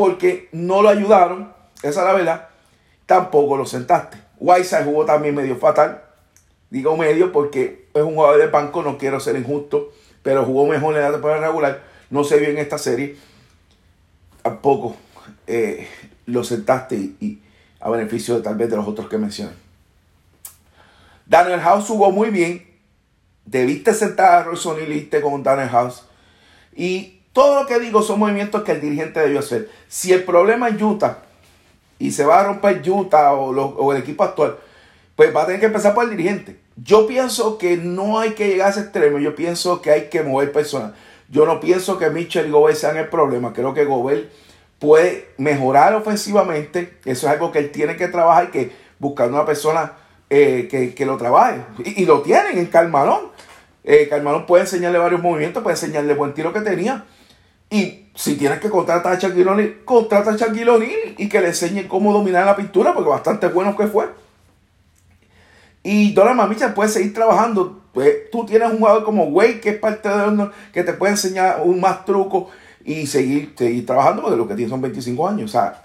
porque 0.00 0.48
no 0.52 0.80
lo 0.80 0.88
ayudaron, 0.88 1.52
esa 1.82 2.00
es 2.00 2.06
la 2.06 2.14
verdad, 2.14 2.48
tampoco 3.04 3.58
lo 3.58 3.66
sentaste. 3.66 4.16
Whiteside 4.38 4.84
jugó 4.84 5.04
también 5.04 5.34
medio 5.34 5.56
fatal, 5.56 6.02
digo 6.70 6.96
medio 6.96 7.32
porque 7.32 7.86
es 7.92 8.02
un 8.02 8.14
jugador 8.14 8.38
de 8.38 8.46
banco, 8.46 8.82
no 8.82 8.96
quiero 8.96 9.20
ser 9.20 9.36
injusto, 9.36 9.92
pero 10.22 10.46
jugó 10.46 10.66
mejor 10.66 10.96
en 10.96 11.02
la 11.02 11.12
temporada 11.12 11.48
regular, 11.48 11.82
no 12.08 12.24
se 12.24 12.38
vio 12.38 12.48
en 12.48 12.56
esta 12.56 12.78
serie, 12.78 13.14
tampoco 14.40 14.96
eh, 15.46 15.86
lo 16.24 16.44
sentaste 16.44 16.96
y, 16.96 17.42
a 17.78 17.90
beneficio 17.90 18.36
de 18.36 18.40
tal 18.40 18.56
vez 18.56 18.70
de 18.70 18.76
los 18.76 18.88
otros 18.88 19.06
que 19.06 19.18
mencioné. 19.18 19.52
Daniel 21.26 21.60
House 21.60 21.88
jugó 21.88 22.10
muy 22.10 22.30
bien, 22.30 22.66
debiste 23.44 23.92
sentar 23.92 24.32
a 24.32 24.42
Royce 24.44 24.70
y 24.88 25.20
con 25.20 25.42
Daniel 25.42 25.68
House 25.68 26.04
y 26.74 27.19
todo 27.32 27.60
lo 27.60 27.66
que 27.66 27.78
digo 27.78 28.02
son 28.02 28.18
movimientos 28.18 28.62
que 28.62 28.72
el 28.72 28.80
dirigente 28.80 29.20
debió 29.20 29.38
hacer. 29.38 29.70
Si 29.88 30.12
el 30.12 30.24
problema 30.24 30.68
es 30.68 30.82
Utah 30.82 31.18
y 31.98 32.10
se 32.10 32.24
va 32.24 32.40
a 32.40 32.44
romper 32.44 32.82
Utah 32.88 33.34
o, 33.34 33.92
el 33.92 33.98
equipo 33.98 34.24
actual, 34.24 34.56
pues 35.14 35.34
va 35.34 35.42
a 35.42 35.46
tener 35.46 35.60
que 35.60 35.66
empezar 35.66 35.94
por 35.94 36.04
el 36.04 36.10
dirigente. 36.10 36.58
Yo 36.76 37.06
pienso 37.06 37.58
que 37.58 37.76
no 37.76 38.18
hay 38.18 38.30
que 38.30 38.48
llegar 38.48 38.68
a 38.68 38.70
ese 38.70 38.80
extremo. 38.80 39.18
Yo 39.18 39.36
pienso 39.36 39.82
que 39.82 39.90
hay 39.90 40.08
que 40.08 40.22
mover 40.22 40.50
personas. 40.50 40.92
Yo 41.28 41.46
no 41.46 41.60
pienso 41.60 41.98
que 41.98 42.10
Mitchell 42.10 42.48
y 42.48 42.50
Gobert 42.50 42.76
sean 42.76 42.96
el 42.96 43.08
problema. 43.08 43.52
Creo 43.52 43.74
que 43.74 43.84
Gobert 43.84 44.30
puede 44.78 45.28
mejorar 45.36 45.94
ofensivamente. 45.94 46.98
Eso 47.04 47.26
es 47.26 47.32
algo 47.32 47.52
que 47.52 47.60
él 47.60 47.70
tiene 47.70 47.96
que 47.96 48.08
trabajar 48.08 48.46
y 48.46 48.48
que 48.48 48.72
buscar 48.98 49.28
una 49.28 49.44
persona 49.44 49.92
eh, 50.30 50.94
que, 50.96 51.06
lo 51.06 51.16
trabaje. 51.16 51.60
Y, 51.84 52.06
lo 52.06 52.22
tienen 52.22 52.58
en 52.58 52.66
Carmalón. 52.66 53.28
Eh, 53.84 54.08
Carmalón 54.08 54.46
puede 54.46 54.62
enseñarle 54.62 54.98
varios 54.98 55.22
movimientos, 55.22 55.62
puede 55.62 55.74
enseñarle 55.74 56.14
buen 56.14 56.34
tiro 56.34 56.52
que 56.52 56.60
tenía. 56.60 57.04
Y 57.70 58.10
si 58.14 58.36
tienes 58.36 58.58
que 58.58 58.68
contratar 58.68 59.12
a 59.12 59.18
Shaquille 59.18 59.84
contrata 59.84 60.32
a 60.32 60.36
Shaquille 60.36 61.14
y 61.16 61.28
que 61.28 61.40
le 61.40 61.48
enseñe 61.48 61.86
cómo 61.86 62.12
dominar 62.12 62.44
la 62.44 62.56
pintura, 62.56 62.92
porque 62.92 63.08
bastante 63.08 63.46
bueno 63.48 63.76
que 63.76 63.86
fue. 63.86 64.08
Y 65.82 66.12
Dora 66.12 66.34
Mamicha 66.34 66.74
puede 66.74 66.90
seguir 66.90 67.14
trabajando. 67.14 67.80
Pues 67.94 68.30
tú 68.30 68.44
tienes 68.44 68.70
un 68.70 68.78
jugador 68.78 69.04
como 69.04 69.24
Wade, 69.24 69.60
que 69.60 69.70
es 69.70 69.78
parte 69.78 70.08
de 70.08 70.14
honor, 70.14 70.52
que 70.72 70.84
te 70.84 70.92
puede 70.92 71.12
enseñar 71.12 71.62
un 71.64 71.80
más 71.80 72.04
truco 72.04 72.50
y 72.84 73.06
seguir, 73.06 73.54
seguir 73.56 73.86
trabajando, 73.86 74.22
porque 74.22 74.36
lo 74.36 74.48
que 74.48 74.54
tiene 74.54 74.70
son 74.70 74.82
25 74.82 75.28
años. 75.28 75.50
O 75.50 75.52
sea, 75.52 75.82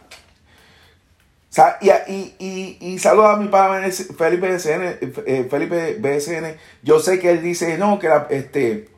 y, 1.79 1.89
y, 2.37 2.77
y, 2.81 2.99
saludo 2.99 3.27
a 3.27 3.37
mi 3.37 3.47
padre 3.47 3.89
Felipe 3.91 4.53
BSN, 4.53 4.99
eh, 5.25 5.47
Felipe 5.49 5.97
BSN. 5.99 6.57
Yo 6.83 6.99
sé 6.99 7.17
que 7.19 7.31
él 7.31 7.41
dice, 7.41 7.77
no, 7.77 7.97
que 7.97 8.09
la, 8.09 8.27
este, 8.29 8.89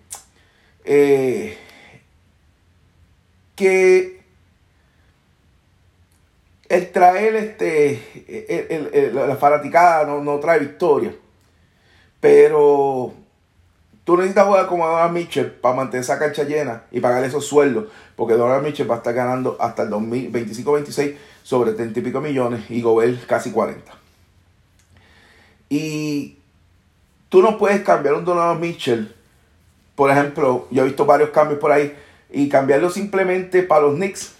eh, 0.83 1.55
que 3.57 4.21
el 6.69 6.91
traer 6.91 7.35
este, 7.35 9.11
la 9.13 9.35
fanaticada 9.35 10.05
no, 10.05 10.39
trae 10.39 10.59
victoria. 10.59 11.13
Pero 12.21 13.13
tú 14.03 14.15
necesitas 14.15 14.45
jugar 14.45 14.67
como 14.67 14.87
Donald 14.87 15.13
Mitchell 15.13 15.51
para 15.51 15.75
mantener 15.75 16.03
esa 16.03 16.19
cancha 16.19 16.43
llena 16.43 16.83
y 16.91 16.99
pagar 16.99 17.23
esos 17.23 17.45
sueldos. 17.45 17.87
Porque 18.15 18.35
Donald 18.35 18.63
Mitchell 18.63 18.89
va 18.89 18.95
a 18.95 18.97
estar 18.99 19.13
ganando 19.13 19.57
hasta 19.59 19.83
el 19.83 19.89
2025-26 19.89 21.15
sobre 21.43 21.73
30 21.73 21.99
y 21.99 22.03
pico 22.03 22.21
millones 22.21 22.69
y 22.69 22.81
Gobel 22.81 23.19
casi 23.27 23.51
40. 23.51 23.91
Y 25.69 26.37
tú 27.29 27.41
no 27.41 27.57
puedes 27.57 27.81
cambiar 27.81 28.15
un 28.15 28.25
Donald 28.25 28.59
Mitchell. 28.59 29.13
Por 29.95 30.11
ejemplo, 30.11 30.67
yo 30.69 30.83
he 30.83 30.85
visto 30.85 31.05
varios 31.05 31.31
cambios 31.31 31.59
por 31.59 31.71
ahí 31.71 31.95
y 32.29 32.49
cambiarlo 32.49 32.89
simplemente 32.89 33.63
para 33.63 33.81
los 33.81 33.95
Knicks 33.95 34.33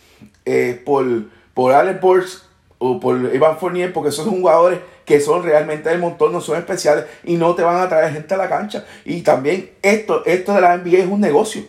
eh, 0.45 0.81
por, 0.85 1.05
por 1.53 1.73
Allen 1.73 1.99
Burks 2.01 2.47
o 2.79 2.99
por 2.99 3.17
Evan 3.33 3.57
Fournier, 3.57 3.91
porque 3.91 4.09
esos 4.09 4.25
son 4.25 4.39
jugadores 4.39 4.79
que 5.05 5.19
son 5.19 5.43
realmente 5.43 5.89
del 5.89 5.99
montón, 5.99 6.31
no 6.31 6.41
son 6.41 6.57
especiales 6.57 7.05
y 7.23 7.37
no 7.37 7.55
te 7.55 7.63
van 7.63 7.77
a 7.77 7.89
traer 7.89 8.13
gente 8.13 8.33
a 8.33 8.37
la 8.37 8.49
cancha. 8.49 8.85
Y 9.05 9.21
también 9.21 9.71
esto, 9.81 10.23
esto 10.25 10.53
de 10.53 10.61
la 10.61 10.77
NBA 10.77 10.97
es 10.99 11.07
un 11.07 11.21
negocio. 11.21 11.63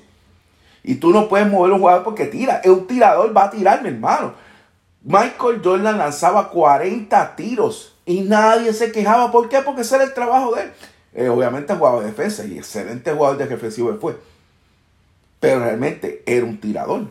Y 0.83 0.97
tú 0.97 1.11
no 1.11 1.29
puedes 1.29 1.49
mover 1.49 1.73
un 1.73 1.81
jugador 1.81 2.03
porque 2.03 2.27
tira. 2.27 2.61
Es 2.65 2.71
un 2.71 2.87
tirador, 2.87 3.37
va 3.37 3.45
a 3.45 3.51
tirar, 3.51 3.83
mi 3.83 3.91
hermano. 3.91 4.35
Michael 5.03 5.61
Jordan 5.63 5.99
lanzaba 5.99 6.51
40 6.51 7.37
tiros 7.37 7.97
y 8.05 8.23
nadie 8.23 8.73
se 8.73 8.91
quejaba. 8.91 9.31
¿Por 9.31 9.49
qué? 9.49 9.61
Porque 9.61 9.83
ese 9.83 9.97
era 9.97 10.05
el 10.05 10.15
trabajo 10.15 10.55
de 10.55 10.63
él. 10.63 10.73
Eh, 11.15 11.29
obviamente 11.29 11.75
jugaba 11.75 12.01
de 12.01 12.07
defensa 12.07 12.45
y 12.45 12.59
excelente 12.59 13.13
jugador 13.13 13.39
de 13.39 13.47
defensivo 13.47 13.97
fue. 14.01 14.17
Pero 15.41 15.61
realmente 15.61 16.23
era 16.27 16.45
un 16.45 16.59
tirador. 16.59 17.09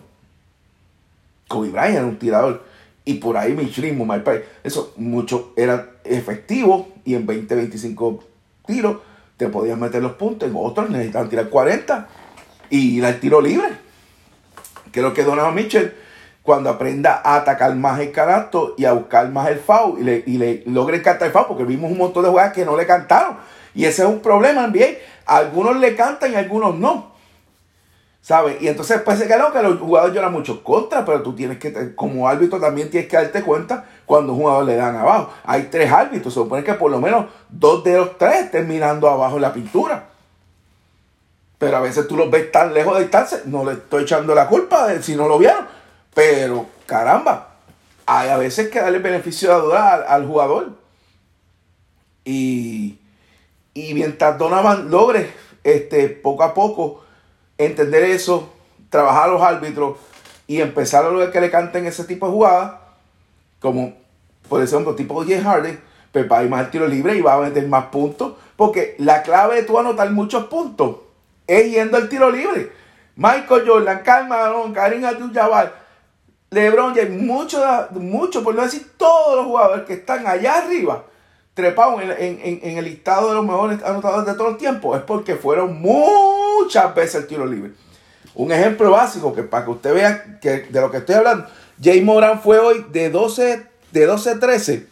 Kobe 1.48 1.70
Bryant 1.70 1.96
era 1.96 2.06
un 2.06 2.20
tirador. 2.20 2.63
Y 3.06 3.16
por 3.16 3.38
ahí 3.38 3.54
Mitch 3.54 3.80
my 3.80 4.22
eso 4.63 4.94
mucho 4.98 5.54
era 5.56 5.92
efectivo 6.04 6.90
y 7.06 7.16
en 7.16 7.26
20, 7.26 7.56
25 7.56 8.24
tiros 8.66 8.98
te 9.38 9.48
podías 9.48 9.78
meter 9.78 10.02
los 10.02 10.13
puntos. 10.13 10.50
En 10.50 10.56
otros 10.58 10.90
necesitaban 10.90 11.30
tirar 11.30 11.48
40 11.48 12.08
y 12.70 12.98
ir 12.98 13.06
al 13.06 13.20
tiro 13.20 13.40
libre. 13.40 13.70
Creo 14.92 15.13
que 15.13 15.24
Donovan 15.24 15.56
Mitchell, 15.56 15.94
cuando 16.44 16.70
aprenda 16.70 17.22
a 17.24 17.38
atacar 17.38 17.76
más 17.76 18.00
el 18.00 18.12
y 18.78 18.86
a 18.86 18.94
buscar 18.94 19.30
más 19.32 19.50
el 19.50 19.60
foul 19.60 20.00
y 20.00 20.04
le, 20.04 20.24
y 20.26 20.38
le 20.38 20.63
logre 20.66 21.02
cantar 21.02 21.28
el 21.28 21.34
foul, 21.34 21.46
porque 21.48 21.63
vimos 21.63 21.92
un 21.92 21.98
montón 21.98 22.24
de 22.24 22.30
jugadas 22.30 22.54
que 22.54 22.66
no 22.66 22.76
le 22.76 22.86
cantaron. 22.86 23.38
Y 23.74 23.86
ese 23.86 24.02
es 24.02 24.10
un 24.10 24.20
problema 24.20 24.63
también. 24.63 24.98
Algunos 25.26 25.78
le 25.78 25.96
cantan 25.96 26.34
y 26.34 26.36
algunos 26.36 26.76
no. 26.76 27.16
¿Sabes? 28.28 28.62
Y 28.62 28.68
entonces 28.68 29.00
pues 29.06 29.20
se 29.20 29.26
quedó 29.26 29.54
que 29.54 29.63
los 29.63 29.80
jugadores 29.80 30.13
lloran 30.13 30.34
mucho 30.34 30.62
contra, 30.62 31.06
pero 31.06 31.22
tú 31.22 31.34
tienes 31.34 31.60
que, 31.60 31.96
como 31.96 32.28
árbitro 32.28 32.60
también 32.60 32.90
tienes 32.90 33.10
que 33.10 33.16
darte 33.16 33.42
cuenta 33.42 33.86
cuando 34.06 34.34
un 34.34 34.40
jugador 34.40 34.66
le 34.66 34.76
dan 34.76 34.98
abajo. 34.98 35.32
Hay 35.46 35.70
tres 35.72 35.90
árbitros, 35.90 36.34
se 36.34 36.42
supone 36.42 36.62
que 36.62 36.74
por 36.74 36.92
lo 36.92 37.00
menos 37.00 37.28
dos 37.48 37.86
de 37.86 37.96
los 37.96 38.18
tres 38.18 38.44
estén 38.44 38.68
mirando 38.68 39.08
abajo 39.08 39.40
la 39.40 39.54
pintura. 39.54 40.10
Pero 41.58 41.78
a 41.78 41.80
veces 41.80 42.06
tú 42.06 42.18
los 42.18 42.30
ves 42.30 42.52
tan 42.52 42.74
lejos 42.74 42.98
de 42.98 43.04
distancia, 43.04 43.40
no 43.46 43.63
le 43.63 43.72
estoy 43.72 44.04
echando 44.04 44.36
la 44.36 44.50
culpa 44.50 44.90
si 45.02 45.16
no 45.16 45.30
lo 45.30 45.38
vieron. 45.38 45.66
Pero 46.13 46.66
caramba, 46.86 47.56
hay 48.06 48.28
a 48.28 48.36
veces 48.36 48.68
que 48.68 48.82
darle 48.82 49.00
beneficio 49.00 49.56
de 49.56 49.62
duda 49.62 50.04
al, 50.06 50.28
jugador. 50.28 50.72
Y, 52.26 53.00
y 53.74 53.94
mientras 53.94 54.38
Donovan 54.38 54.92
logre 54.92 55.32
este, 55.63 56.10
poco 56.10 56.44
a 56.44 56.54
poco 56.54 57.07
entender 57.58 58.04
eso, 58.04 58.54
trabajar 58.89 59.30
a 59.30 59.34
los 59.34 59.41
árbitros 59.41 59.98
y 60.48 60.62
empezar 60.62 61.06
a 61.06 61.10
lograr 61.10 61.32
que 61.32 61.41
le 61.41 61.52
canten 61.52 61.86
ese 61.86 62.04
tipo 62.06 62.28
de 62.28 62.32
jugadas, 62.32 62.74
como 63.60 63.93
por 64.48 64.62
ejemplo 64.62 64.96
tipo 64.96 65.24
Jay 65.26 65.41
Harden, 65.41 65.80
pues 66.12 66.32
va 66.32 66.39
a 66.39 66.43
ir 66.43 66.50
más 66.50 66.62
al 66.62 66.72
tiro 66.72 66.88
libre 66.88 67.15
y 67.15 67.22
va 67.22 67.34
a 67.34 67.41
meter 67.41 67.67
más 67.67 67.86
puntos, 67.86 68.34
porque 68.56 68.96
la 69.00 69.24
clave 69.24 69.58
de 69.58 69.63
tú 69.63 69.78
anotar 69.78 70.10
muchos 70.12 70.46
puntos 70.46 70.98
es 71.46 71.72
yendo 71.72 71.98
al 71.98 72.10
tiro 72.10 72.30
libre. 72.30 72.72
Michael 73.15 73.63
Jordan, 73.67 74.02
Karl 74.04 74.28
Malone, 74.28 74.74
Karim 74.74 75.04
Abdul-Jabbar, 75.04 75.74
LeBron 76.52 76.96
James, 76.96 77.22
muchos, 77.22 77.62
mucho, 77.91 78.43
por 78.43 78.56
no 78.56 78.62
decir 78.62 78.91
todos 78.96 79.36
los 79.36 79.46
jugadores 79.46 79.86
que 79.86 79.93
están 79.93 80.26
allá 80.28 80.60
arriba, 80.60 81.04
trepados 81.58 82.04
en, 82.04 82.78
el 82.78 82.86
listado 82.86 83.30
de 83.30 83.34
los 83.34 83.43
mejores 83.43 83.84
anotadores 83.84 84.28
de 84.28 84.36
todo 84.36 84.50
el 84.50 84.58
tiempo, 84.58 84.96
es 84.96 85.02
porque 85.02 85.36
fueron 85.36 85.82
muchas 85.82 86.93
veces 86.93 87.15
el 87.15 87.28
tiro 87.28 87.48
libre. 87.48 87.72
Un 88.36 88.52
ejemplo 88.52 88.91
básico 88.91 89.34
que 89.34 89.41
para 89.41 89.65
que 89.65 89.72
usted 89.72 89.91
vea 89.96 90.39
que 90.39 90.60
de 90.60 90.80
lo 90.80 90.91
que 90.91 90.98
estoy 90.98 91.15
hablando, 91.15 91.48
Jay 91.82 92.02
Moran 92.02 92.41
fue 92.41 92.60
hoy 92.60 92.86
de 92.91 93.10
12, 93.10 93.63
de 93.91 94.08
12-13, 94.08 94.86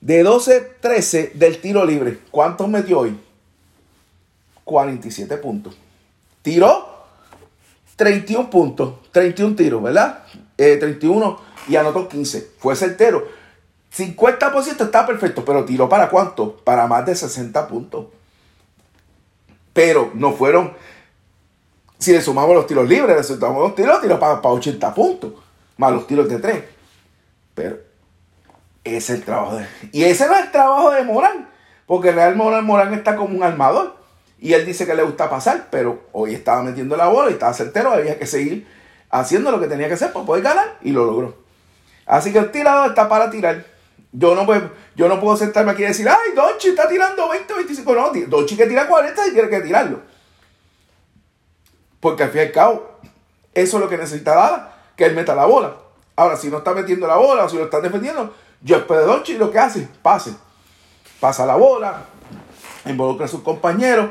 de 0.00 0.24
12-13 0.24 1.32
del 1.32 1.60
tiro 1.60 1.84
libre. 1.84 2.20
¿Cuántos 2.30 2.68
metió 2.68 3.00
hoy? 3.00 3.18
47 4.62 5.36
puntos. 5.38 5.76
Tiró 6.42 7.06
31 7.96 8.48
puntos, 8.48 8.94
31 9.10 9.56
tiros, 9.56 9.82
¿verdad? 9.82 10.22
31 10.54 11.40
eh, 11.40 11.72
y 11.72 11.74
anotó 11.74 12.08
15. 12.08 12.52
Fue 12.60 12.76
certero. 12.76 13.37
50% 13.96 14.84
está 14.84 15.06
perfecto, 15.06 15.44
pero 15.44 15.64
tiró 15.64 15.88
para 15.88 16.08
cuánto? 16.10 16.56
Para 16.56 16.86
más 16.86 17.06
de 17.06 17.14
60 17.14 17.68
puntos. 17.68 18.06
Pero 19.72 20.10
no 20.14 20.32
fueron, 20.32 20.74
si 21.98 22.12
le 22.12 22.20
sumamos 22.20 22.54
los 22.54 22.66
tiros 22.66 22.88
libres, 22.88 23.16
le 23.16 23.22
sumamos 23.22 23.62
los 23.62 23.74
tiros, 23.74 24.00
tiró 24.00 24.18
para, 24.18 24.42
para 24.42 24.54
80 24.54 24.94
puntos, 24.94 25.32
más 25.76 25.92
los 25.92 26.06
tiros 26.06 26.28
de 26.28 26.38
3. 26.38 26.64
Pero 27.54 27.78
ese 28.84 28.96
es 28.96 29.10
el 29.10 29.24
trabajo 29.24 29.56
de... 29.56 29.66
Y 29.92 30.04
ese 30.04 30.26
no 30.26 30.34
es 30.34 30.44
el 30.44 30.50
trabajo 30.50 30.90
de 30.90 31.02
Morán, 31.04 31.48
porque 31.86 32.12
Real 32.12 32.36
Morán, 32.36 32.64
Morán 32.64 32.94
está 32.94 33.16
como 33.16 33.36
un 33.36 33.42
armador. 33.42 33.96
Y 34.40 34.52
él 34.52 34.64
dice 34.64 34.86
que 34.86 34.94
le 34.94 35.02
gusta 35.02 35.28
pasar, 35.28 35.66
pero 35.70 36.02
hoy 36.12 36.34
estaba 36.34 36.62
metiendo 36.62 36.96
la 36.96 37.08
bola 37.08 37.30
y 37.30 37.32
estaba 37.32 37.52
certero, 37.52 37.90
había 37.90 38.18
que 38.18 38.26
seguir 38.26 38.68
haciendo 39.10 39.50
lo 39.50 39.58
que 39.58 39.66
tenía 39.66 39.88
que 39.88 39.94
hacer 39.94 40.12
para 40.12 40.26
poder 40.26 40.44
ganar 40.44 40.76
y 40.82 40.92
lo 40.92 41.04
logró. 41.04 41.36
Así 42.06 42.32
que 42.32 42.38
el 42.38 42.50
tirador 42.50 42.90
está 42.90 43.08
para 43.08 43.30
tirar. 43.30 43.64
Yo 44.12 44.34
no, 44.34 44.46
puedo, 44.46 44.70
yo 44.96 45.08
no 45.08 45.20
puedo 45.20 45.36
sentarme 45.36 45.72
aquí 45.72 45.82
y 45.82 45.86
decir, 45.86 46.08
ay, 46.08 46.32
Donchi 46.34 46.68
está 46.68 46.88
tirando 46.88 47.28
20, 47.28 47.52
25. 47.54 47.94
No, 47.94 48.12
Donchi 48.26 48.56
que 48.56 48.66
tira 48.66 48.88
40 48.88 49.26
y 49.26 49.32
tiene 49.32 49.48
que 49.48 49.60
tirarlo. 49.60 50.00
Porque 52.00 52.22
al 52.22 52.30
fin 52.30 52.40
y 52.40 52.44
al 52.44 52.52
cabo, 52.52 52.98
eso 53.52 53.76
es 53.76 53.82
lo 53.82 53.88
que 53.88 53.98
necesita 53.98 54.34
dar, 54.34 54.92
que 54.96 55.04
él 55.04 55.14
meta 55.14 55.34
la 55.34 55.44
bola. 55.44 55.76
Ahora, 56.16 56.36
si 56.36 56.48
no 56.48 56.58
está 56.58 56.72
metiendo 56.72 57.06
la 57.06 57.16
bola 57.16 57.44
o 57.44 57.48
si 57.48 57.56
lo 57.56 57.64
está 57.64 57.80
defendiendo, 57.80 58.34
yo 58.62 58.76
espero 58.76 59.00
de 59.00 59.06
Donchi 59.06 59.34
lo 59.34 59.50
que 59.50 59.58
hace, 59.58 59.88
pase. 60.02 60.34
Pasa 61.20 61.44
la 61.44 61.56
bola, 61.56 62.04
involucra 62.86 63.26
a 63.26 63.28
sus 63.28 63.42
compañeros 63.42 64.10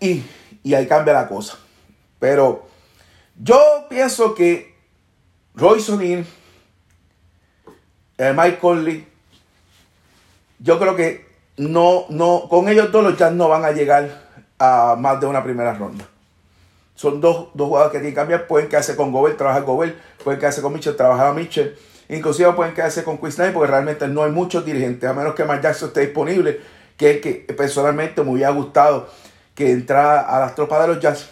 y, 0.00 0.24
y 0.62 0.74
ahí 0.74 0.86
cambia 0.86 1.14
la 1.14 1.28
cosa. 1.28 1.58
Pero 2.18 2.66
yo 3.36 3.86
pienso 3.88 4.34
que 4.34 4.76
Royce 5.54 5.92
O'Neill, 5.92 6.26
eh, 8.22 8.32
Mike 8.32 8.58
Conley, 8.58 9.04
yo 10.60 10.78
creo 10.78 10.94
que 10.94 11.26
no, 11.56 12.04
no, 12.08 12.46
con 12.48 12.68
ellos 12.68 12.92
dos 12.92 13.02
los 13.02 13.18
Jazz 13.18 13.32
no 13.32 13.48
van 13.48 13.64
a 13.64 13.72
llegar 13.72 14.28
a 14.58 14.94
más 14.96 15.20
de 15.20 15.26
una 15.26 15.42
primera 15.42 15.74
ronda. 15.74 16.06
Son 16.94 17.20
dos, 17.20 17.48
dos 17.54 17.66
jugadores 17.66 17.90
que 17.90 17.98
tienen 17.98 18.12
que 18.12 18.20
cambiar. 18.20 18.46
Pueden 18.46 18.68
quedarse 18.68 18.94
con 18.94 19.10
Gobert, 19.10 19.36
trabajar 19.36 19.64
Gobert. 19.64 19.96
Pueden 20.22 20.38
quedarse 20.38 20.62
con 20.62 20.72
Mitchell, 20.72 20.94
trabajar 20.94 21.26
a 21.26 21.32
Mitchell. 21.32 21.76
Inclusive 22.08 22.52
pueden 22.52 22.74
quedarse 22.74 23.02
con 23.02 23.16
Chris 23.16 23.36
Knight 23.36 23.54
porque 23.54 23.70
realmente 23.70 24.06
no 24.06 24.22
hay 24.22 24.30
muchos 24.30 24.64
dirigentes, 24.64 25.08
a 25.08 25.14
menos 25.14 25.34
que 25.34 25.44
Mark 25.44 25.62
Jackson 25.62 25.88
esté 25.88 26.02
disponible, 26.02 26.60
que 26.96 27.12
es 27.12 27.20
que 27.20 27.32
personalmente 27.56 28.22
me 28.22 28.30
hubiera 28.30 28.50
gustado 28.50 29.08
que 29.54 29.72
entrara 29.72 30.20
a 30.20 30.38
las 30.38 30.54
tropas 30.54 30.82
de 30.82 30.88
los 30.88 31.00
Jazz 31.00 31.28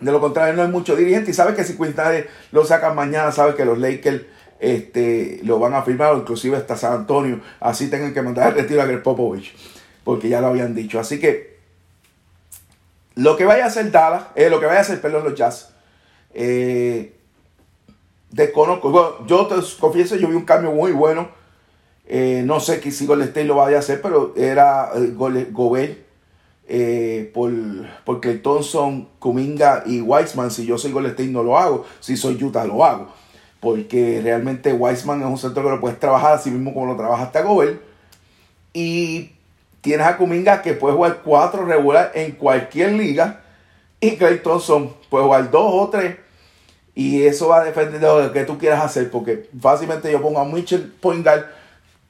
de 0.00 0.12
lo 0.12 0.20
contrario, 0.20 0.54
no 0.54 0.62
hay 0.62 0.68
mucho 0.68 0.94
dirigente 0.94 1.32
y 1.32 1.34
sabe 1.34 1.54
que 1.54 1.64
si 1.64 1.76
Quintana 1.76 2.24
lo 2.52 2.64
sacan 2.64 2.94
mañana, 2.94 3.32
sabe 3.32 3.56
que 3.56 3.64
los 3.64 3.78
Lakers 3.78 4.22
este, 4.60 5.40
lo 5.44 5.58
van 5.58 5.74
a 5.74 5.82
firmar, 5.82 6.16
inclusive 6.16 6.56
hasta 6.56 6.76
San 6.76 6.92
Antonio, 6.92 7.40
así 7.60 7.88
tengan 7.88 8.12
que 8.12 8.22
mandar 8.22 8.48
el 8.48 8.62
retiro 8.62 8.82
a 8.82 8.86
Greg 8.86 9.02
Popovich, 9.02 9.54
porque 10.04 10.28
ya 10.28 10.40
lo 10.40 10.48
habían 10.48 10.74
dicho. 10.74 10.98
Así 10.98 11.20
que 11.20 11.58
lo 13.14 13.36
que 13.36 13.44
vaya 13.44 13.64
a 13.64 13.68
hacer 13.68 13.90
Dallas, 13.90 14.24
eh, 14.34 14.50
lo 14.50 14.60
que 14.60 14.66
vaya 14.66 14.78
a 14.78 14.82
hacer, 14.82 15.00
perdón, 15.00 15.24
los 15.24 15.34
Jazz, 15.34 15.74
eh, 16.34 17.14
desconozco. 18.30 19.26
yo 19.26 19.46
te 19.46 19.56
confieso, 19.78 20.16
yo 20.16 20.28
vi 20.28 20.34
un 20.34 20.44
cambio 20.44 20.72
muy 20.72 20.92
bueno. 20.92 21.28
Eh, 22.10 22.42
no 22.44 22.58
sé 22.58 22.80
si 22.90 23.06
Golden 23.06 23.28
State 23.28 23.46
lo 23.46 23.56
vaya 23.56 23.76
a 23.76 23.80
hacer, 23.80 24.00
pero 24.00 24.32
era 24.34 24.90
eh, 24.94 25.12
Gobert 25.14 25.98
eh, 26.66 27.30
por, 27.34 27.52
por 28.04 28.20
Thompson, 28.42 29.08
Kuminga 29.18 29.82
y 29.86 30.00
Weissman. 30.00 30.50
Si 30.50 30.64
yo 30.64 30.78
soy 30.78 30.92
Golden 30.92 31.12
State 31.12 31.30
no 31.30 31.42
lo 31.42 31.58
hago, 31.58 31.84
si 32.00 32.16
soy 32.16 32.42
Utah 32.42 32.64
lo 32.64 32.84
hago. 32.84 33.12
Porque 33.60 34.20
realmente 34.22 34.72
Weissman 34.72 35.20
es 35.20 35.26
un 35.26 35.38
centro 35.38 35.62
que 35.64 35.70
lo 35.70 35.80
puedes 35.80 35.98
trabajar 35.98 36.34
así 36.34 36.50
mismo 36.50 36.72
como 36.72 36.86
lo 36.86 36.96
trabaja 36.96 37.24
hasta 37.24 37.42
Gobert. 37.42 37.80
Y 38.72 39.32
tienes 39.80 40.06
a 40.06 40.16
Kuminga 40.16 40.62
que 40.62 40.74
puede 40.74 40.94
jugar 40.94 41.20
cuatro 41.24 41.64
regular 41.64 42.12
en 42.14 42.32
cualquier 42.32 42.92
liga. 42.92 43.40
Y 44.00 44.16
Clay 44.16 44.38
Thompson 44.40 44.94
puede 45.10 45.24
jugar 45.24 45.50
dos 45.50 45.72
o 45.74 45.88
tres. 45.88 46.16
Y 46.94 47.24
eso 47.24 47.48
va 47.48 47.60
a 47.60 47.64
depender 47.64 48.00
de 48.00 48.06
lo 48.06 48.32
que 48.32 48.44
tú 48.44 48.58
quieras 48.58 48.84
hacer. 48.84 49.10
Porque 49.10 49.48
fácilmente 49.60 50.10
yo 50.10 50.22
pongo 50.22 50.40
a 50.40 50.44
Mitchell 50.44 50.92
point 51.00 51.24
guard. 51.24 51.46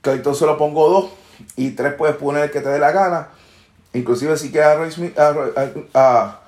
Clay 0.02 0.20
Thompson 0.22 0.48
lo 0.48 0.58
pongo 0.58 0.88
dos. 0.88 1.10
Y 1.56 1.70
tres 1.70 1.94
puedes 1.94 2.16
poner 2.16 2.44
el 2.44 2.50
que 2.50 2.60
te 2.60 2.68
dé 2.68 2.78
la 2.78 2.90
gana 2.90 3.28
Inclusive 3.92 4.36
si 4.36 4.52
queda 4.52 4.76
a, 5.94 6.40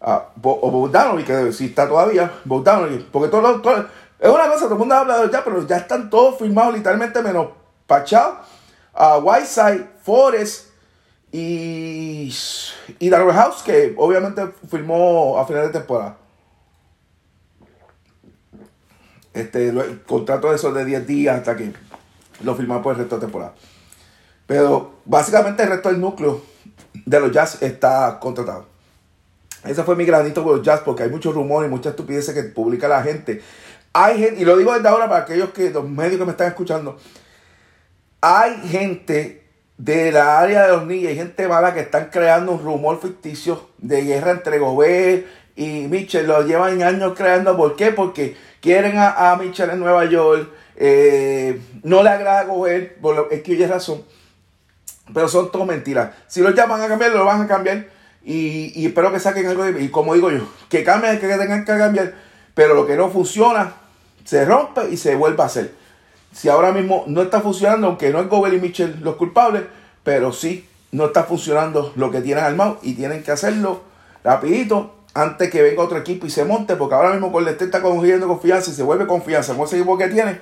a, 0.00 0.28
Bogdanovic, 0.36 1.26
que 1.26 1.52
si 1.52 1.66
está 1.66 1.88
todavía, 1.88 2.30
Bogdanovic, 2.44 3.06
porque 3.06 3.28
todo, 3.28 3.60
todo, 3.60 3.86
es 4.22 4.30
una 4.30 4.46
cosa, 4.46 4.60
todo 4.60 4.74
el 4.74 4.78
mundo 4.78 4.94
habla 4.94 5.18
de 5.18 5.32
ya, 5.32 5.42
pero 5.42 5.66
ya 5.66 5.78
están 5.78 6.08
todos 6.08 6.38
firmados 6.38 6.74
literalmente 6.74 7.20
menos 7.22 7.48
Pachao, 7.88 8.38
a 8.94 9.18
Whiteside, 9.18 9.88
Forest 10.04 10.68
y, 11.32 12.32
y 13.00 13.08
Darrell 13.10 13.34
House, 13.34 13.64
que 13.64 13.94
obviamente 13.98 14.46
firmó 14.70 15.38
a 15.40 15.44
final 15.44 15.66
de 15.66 15.72
temporada. 15.72 16.16
Este, 19.34 19.70
el 19.70 20.02
contrato 20.02 20.50
de 20.50 20.56
esos 20.56 20.72
de 20.72 20.84
10 20.84 21.04
días 21.04 21.38
hasta 21.38 21.56
que 21.56 21.72
lo 22.44 22.54
firmaron 22.54 22.82
por 22.84 22.92
el 22.92 23.00
resto 23.00 23.16
de 23.16 23.22
temporada. 23.22 23.54
Pero 24.46 25.00
básicamente 25.04 25.64
el 25.64 25.70
resto 25.70 25.88
del 25.88 26.00
núcleo 26.00 26.42
de 27.06 27.18
los 27.18 27.32
Jazz 27.32 27.60
está 27.60 28.20
contratado. 28.20 28.66
Ese 29.64 29.82
fue 29.84 29.96
mi 29.96 30.04
granito 30.04 30.44
con 30.44 30.56
los 30.56 30.62
Jazz 30.64 30.80
porque 30.84 31.04
hay 31.04 31.10
muchos 31.10 31.34
rumores 31.34 31.68
y 31.68 31.74
muchas 31.74 31.90
estupideces 31.90 32.34
que 32.34 32.42
publica 32.44 32.88
la 32.88 33.02
gente. 33.02 33.42
Hay 33.92 34.18
gente, 34.18 34.40
y 34.40 34.44
lo 34.44 34.56
digo 34.56 34.72
desde 34.72 34.88
ahora 34.88 35.08
para 35.08 35.22
aquellos 35.22 35.50
que, 35.50 35.70
los 35.70 35.88
medios 35.88 36.18
que 36.18 36.24
me 36.24 36.30
están 36.30 36.48
escuchando, 36.48 36.98
hay 38.20 38.56
gente 38.68 39.42
de 39.76 40.12
la 40.12 40.38
área 40.38 40.62
de 40.62 40.68
los 40.68 40.86
niños, 40.86 41.08
hay 41.08 41.16
gente 41.16 41.48
mala 41.48 41.74
que 41.74 41.80
están 41.80 42.08
creando 42.10 42.52
un 42.52 42.62
rumor 42.62 43.00
ficticio 43.00 43.68
de 43.78 44.02
guerra 44.02 44.30
entre 44.30 44.58
Gobert 44.58 45.26
y 45.56 45.88
Mitchell. 45.88 46.26
Lo 46.26 46.46
llevan 46.46 46.82
años 46.82 47.14
creando. 47.16 47.56
¿Por 47.56 47.74
qué? 47.76 47.90
Porque 47.90 48.36
quieren 48.60 48.96
a, 48.96 49.32
a 49.32 49.36
Mitchell 49.36 49.70
en 49.70 49.80
Nueva 49.80 50.04
York. 50.04 50.48
Eh, 50.76 51.60
no 51.82 52.02
le 52.02 52.10
agrada 52.10 52.40
a 52.40 52.44
Gobert, 52.44 52.96
es 53.30 53.42
que 53.42 53.52
hay 53.52 53.66
razón. 53.66 54.04
Pero 55.12 55.28
son 55.28 55.50
todo 55.50 55.66
mentiras. 55.66 56.10
Si 56.28 56.40
los 56.40 56.54
llaman 56.54 56.80
a 56.80 56.88
cambiar, 56.88 57.10
lo 57.10 57.24
van 57.24 57.42
a 57.42 57.48
cambiar. 57.48 57.86
Y, 58.24 58.72
y 58.80 58.86
espero 58.86 59.12
que 59.12 59.18
saquen 59.18 59.46
algo 59.48 59.64
de 59.64 59.82
Y 59.82 59.88
como 59.88 60.14
digo 60.14 60.30
yo, 60.30 60.46
que 60.68 60.84
cambien, 60.84 61.18
que 61.18 61.26
tengan 61.26 61.64
que 61.64 61.76
cambiar. 61.76 62.14
Pero 62.54 62.74
lo 62.74 62.86
que 62.86 62.96
no 62.96 63.10
funciona, 63.10 63.74
se 64.24 64.44
rompe 64.44 64.90
y 64.90 64.96
se 64.96 65.14
vuelve 65.14 65.42
a 65.42 65.46
hacer. 65.46 65.72
Si 66.32 66.48
ahora 66.48 66.72
mismo 66.72 67.04
no 67.06 67.22
está 67.22 67.40
funcionando, 67.40 67.86
aunque 67.88 68.10
no 68.10 68.20
es 68.20 68.28
Gobel 68.28 68.54
y 68.54 68.60
Mitchell 68.60 69.00
los 69.02 69.16
culpables, 69.16 69.64
pero 70.02 70.32
sí 70.32 70.66
no 70.90 71.06
está 71.06 71.24
funcionando 71.24 71.92
lo 71.96 72.10
que 72.10 72.20
tienen 72.20 72.44
armado 72.44 72.78
y 72.82 72.94
tienen 72.94 73.22
que 73.22 73.30
hacerlo 73.30 73.82
rapidito 74.24 74.94
antes 75.14 75.50
que 75.50 75.62
venga 75.62 75.82
otro 75.82 75.98
equipo 75.98 76.26
y 76.26 76.30
se 76.30 76.44
monte, 76.44 76.76
porque 76.76 76.94
ahora 76.94 77.10
mismo 77.10 77.30
con 77.32 77.46
el 77.46 77.54
está 77.54 77.82
cogiendo 77.82 78.28
confianza 78.28 78.70
y 78.70 78.74
se 78.74 78.82
vuelve 78.82 79.06
confianza 79.06 79.54
con 79.54 79.66
ese 79.66 79.76
equipo 79.76 79.98
que 79.98 80.08
tiene, 80.08 80.38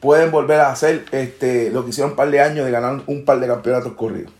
pueden 0.00 0.30
volver 0.30 0.60
a 0.60 0.70
hacer 0.70 1.06
este, 1.10 1.70
lo 1.70 1.84
que 1.84 1.90
hicieron 1.90 2.10
un 2.10 2.16
par 2.16 2.30
de 2.30 2.40
años 2.40 2.66
de 2.66 2.70
ganar 2.70 3.02
un 3.06 3.24
par 3.24 3.40
de 3.40 3.46
campeonatos 3.46 3.94
corridos. 3.94 4.32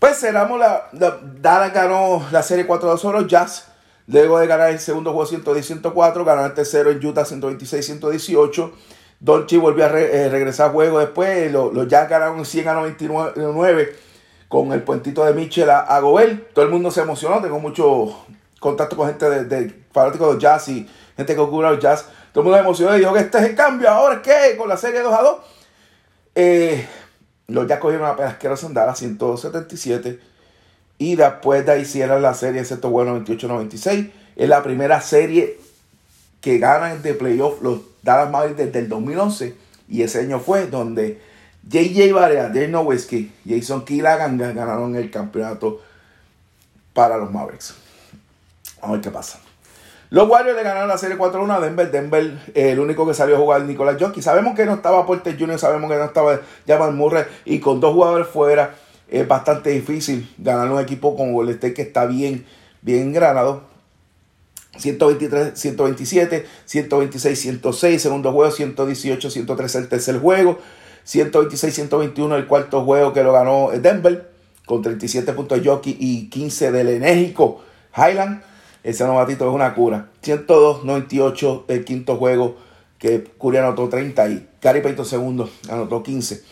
Pues 0.00 0.18
cerramos 0.18 0.58
la, 0.58 0.88
la 0.92 1.68
ganó 1.68 2.26
la 2.30 2.42
serie 2.42 2.66
4-2 2.66 3.04
oro, 3.04 3.26
Jazz 3.26 3.68
Luego 4.08 4.38
de 4.38 4.46
ganar 4.46 4.70
el 4.70 4.78
segundo 4.78 5.12
juego 5.12 5.28
110-104, 5.28 6.24
ganó 6.24 6.46
el 6.46 6.54
tercero 6.54 6.90
en 6.90 7.04
Utah 7.04 7.24
126-118. 7.24 8.70
Dolce 9.18 9.58
volvió 9.58 9.84
a 9.84 9.88
eh, 9.98 10.28
regresar 10.28 10.68
a 10.68 10.72
juego 10.72 10.98
después. 11.00 11.50
Los 11.50 11.88
Jazz 11.88 12.08
ganaron 12.08 12.44
100 12.44 12.68
a 12.68 12.74
99 12.74 13.96
con 14.48 14.72
el 14.72 14.82
puentito 14.82 15.24
de 15.24 15.32
Mitchell 15.32 15.70
a, 15.70 15.80
a 15.80 16.00
Gobel. 16.00 16.46
Todo 16.54 16.64
el 16.64 16.70
mundo 16.70 16.90
se 16.90 17.00
emocionó. 17.00 17.40
Tengo 17.40 17.58
mucho 17.58 18.26
contacto 18.60 18.96
con 18.96 19.08
gente 19.08 19.28
de, 19.28 19.44
de 19.44 19.84
fanáticos 19.92 20.34
de 20.34 20.40
jazz 20.40 20.68
y 20.68 20.88
gente 21.16 21.34
que 21.34 21.46
cubre 21.46 21.70
los 21.70 21.80
jazz. 21.80 22.06
Todo 22.32 22.42
el 22.42 22.44
mundo 22.44 22.58
se 22.58 22.64
emocionó 22.64 22.96
y 22.96 23.00
dijo 23.00 23.12
que 23.12 23.20
este 23.20 23.38
es 23.38 23.44
el 23.44 23.54
cambio. 23.56 23.88
¿Ahora 23.88 24.22
qué? 24.22 24.54
Con 24.56 24.68
la 24.68 24.76
serie 24.76 25.00
2 25.00 25.12
a 25.12 25.22
2. 25.22 25.36
Eh, 26.34 26.86
los 27.48 27.66
Jazz 27.66 27.78
cogieron 27.78 28.06
a 28.06 28.14
pedasquera 28.14 28.54
andar 28.62 28.88
a 28.88 28.94
177 28.94 30.20
y 30.98 31.16
después 31.16 31.66
de 31.66 31.72
ahí 31.72 31.84
cierran 31.84 32.22
la 32.22 32.34
serie, 32.34 32.60
excepto 32.60 32.90
bueno 32.90 33.18
28-96. 33.24 34.10
Es 34.36 34.48
la 34.48 34.62
primera 34.62 35.00
serie 35.00 35.58
que 36.40 36.58
ganan 36.58 37.02
de 37.02 37.14
playoff 37.14 37.60
los 37.62 37.80
Dallas 38.02 38.30
Mavericks 38.30 38.58
desde 38.58 38.78
el 38.78 38.88
2011. 38.88 39.54
Y 39.88 40.02
ese 40.02 40.20
año 40.20 40.40
fue 40.40 40.66
donde 40.66 41.20
JJ 41.68 42.12
Barea, 42.12 42.48
Dave 42.48 42.68
Nowitzki, 42.68 43.32
Jason 43.46 43.84
Killagan 43.84 44.38
ganaron 44.38 44.94
el 44.94 45.10
campeonato 45.10 45.80
para 46.92 47.16
los 47.16 47.30
Mavericks. 47.30 47.74
Vamos 48.80 48.90
a 48.90 48.92
ver 48.92 49.00
qué 49.00 49.10
pasa. 49.10 49.40
Los 50.10 50.28
Warriors 50.28 50.56
le 50.56 50.62
ganaron 50.62 50.88
la 50.88 50.98
serie 50.98 51.18
4-1 51.18 51.50
a 51.50 51.60
Denver. 51.60 51.90
Denver, 51.90 52.38
el 52.54 52.78
único 52.78 53.06
que 53.06 53.14
salió 53.14 53.36
a 53.36 53.38
jugar, 53.38 53.62
Nicolás 53.62 53.96
Jockey. 53.98 54.22
Sabemos 54.22 54.54
que 54.54 54.64
no 54.64 54.74
estaba 54.74 55.04
Porter 55.04 55.36
Jr., 55.36 55.58
sabemos 55.58 55.90
que 55.90 55.96
no 55.96 56.04
estaba 56.04 56.40
Jamal 56.66 56.92
Murray. 56.94 57.24
Y 57.44 57.58
con 57.58 57.80
dos 57.80 57.92
jugadores 57.92 58.28
fuera, 58.28 58.76
es 59.08 59.26
bastante 59.26 59.70
difícil 59.70 60.28
ganar 60.38 60.70
un 60.70 60.80
equipo 60.80 61.16
como 61.16 61.32
Golden 61.32 61.54
State 61.54 61.74
que 61.74 61.82
está 61.82 62.06
bien, 62.06 62.44
bien 62.82 63.12
granado. 63.12 63.64
123, 64.78 65.58
127, 65.58 66.46
126, 66.66 67.40
106, 67.40 68.02
segundo 68.02 68.32
juego, 68.32 68.50
118, 68.50 69.30
113 69.30 69.78
el 69.78 69.88
tercer 69.88 70.18
juego, 70.18 70.58
126, 71.04 71.74
121 71.74 72.36
el 72.36 72.46
cuarto 72.46 72.84
juego 72.84 73.12
que 73.12 73.22
lo 73.22 73.32
ganó 73.32 73.70
Denver, 73.70 74.30
con 74.66 74.82
37 74.82 75.32
puntos 75.32 75.62
de 75.62 75.68
Jockey 75.68 75.96
y 75.98 76.28
15 76.28 76.72
del 76.72 76.88
enérgico 76.88 77.62
Highland. 77.96 78.42
Ese 78.82 79.04
novatito 79.04 79.48
es 79.48 79.54
una 79.54 79.74
cura. 79.74 80.10
102, 80.22 80.84
98 80.84 81.64
el 81.68 81.84
quinto 81.84 82.16
juego 82.16 82.56
que 82.98 83.24
Curry 83.40 83.58
anotó 83.58 83.88
30 83.88 84.28
y 84.28 84.48
Gary 84.60 84.80
Payton 84.80 85.04
segundo 85.04 85.50
anotó 85.68 86.02
15. 86.02 86.42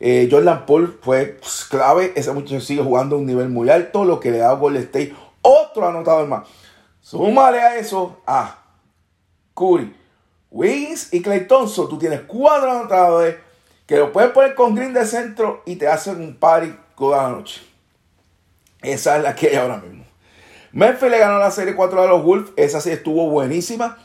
Eh, 0.00 0.28
Jordan 0.30 0.64
Paul 0.66 0.98
fue 1.02 1.38
pues, 1.40 1.66
clave. 1.68 2.12
Ese 2.14 2.32
muchacho 2.32 2.60
sigue 2.60 2.82
jugando 2.82 3.16
a 3.16 3.18
un 3.18 3.26
nivel 3.26 3.48
muy 3.48 3.68
alto, 3.70 4.04
lo 4.04 4.20
que 4.20 4.30
le 4.30 4.38
da 4.38 4.50
a 4.50 4.54
Golden 4.54 4.82
State 4.82 5.14
otro 5.42 5.88
anotador 5.88 6.26
más. 6.26 6.46
Súmale 7.00 7.60
a 7.60 7.78
eso 7.78 8.20
a 8.26 8.58
Curry, 9.54 9.94
Wiggins 10.50 11.12
y 11.12 11.22
Clay 11.22 11.46
Thompson. 11.46 11.88
Tú 11.88 11.98
tienes 11.98 12.20
cuatro 12.26 12.70
anotadores 12.70 13.36
que 13.86 13.96
lo 13.96 14.12
puedes 14.12 14.30
poner 14.32 14.54
con 14.54 14.74
Green 14.74 14.92
de 14.92 15.06
centro 15.06 15.62
y 15.64 15.76
te 15.76 15.88
hacen 15.88 16.20
un 16.20 16.36
party 16.36 16.74
toda 16.96 17.22
la 17.22 17.30
noche. 17.30 17.62
Esa 18.82 19.16
es 19.16 19.22
la 19.22 19.34
que 19.34 19.48
hay 19.48 19.56
ahora 19.56 19.78
mismo. 19.78 20.04
Memphis 20.72 21.10
le 21.10 21.18
ganó 21.18 21.38
la 21.38 21.50
serie 21.50 21.74
4 21.74 22.02
a 22.02 22.06
los 22.06 22.22
Wolves. 22.22 22.52
Esa 22.56 22.80
sí 22.80 22.90
estuvo 22.90 23.30
buenísima. 23.30 23.98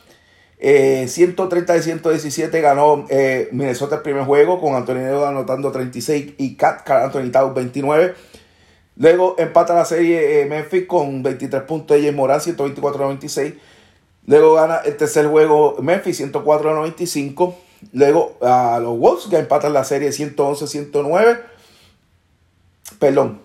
130 0.63 1.73
eh, 1.73 1.77
de 1.77 1.83
117 1.83 2.61
ganó 2.61 3.05
eh, 3.09 3.49
Minnesota 3.51 3.97
el 3.97 4.01
primer 4.01 4.23
juego 4.23 4.61
con 4.61 4.75
Antonio 4.75 5.25
anotando 5.25 5.73
36 5.73 6.35
y 6.37 6.55
Cat 6.55 6.89
Anthony 6.89 7.31
Towns 7.31 7.53
29. 7.53 8.15
Luego 8.95 9.35
empata 9.39 9.73
la 9.73 9.83
serie 9.83 10.41
eh, 10.41 10.45
Memphis 10.45 10.85
con 10.87 11.21
23 11.21 11.63
puntos 11.63 12.01
de 12.01 12.09
Morán 12.13 12.39
124 12.39 13.03
a 13.03 13.07
96. 13.07 13.55
Luego 14.25 14.53
gana 14.53 14.77
el 14.85 14.95
tercer 14.95 15.27
juego 15.27 15.75
Memphis 15.81 16.15
104 16.17 16.71
a 16.71 16.73
95. 16.75 17.57
Luego 17.91 18.37
a 18.41 18.79
los 18.81 18.97
Wolves 18.97 19.25
que 19.29 19.39
empatan 19.39 19.73
la 19.73 19.83
serie 19.83 20.13
111 20.13 20.67
109. 20.67 21.41
Perdón, 22.99 23.41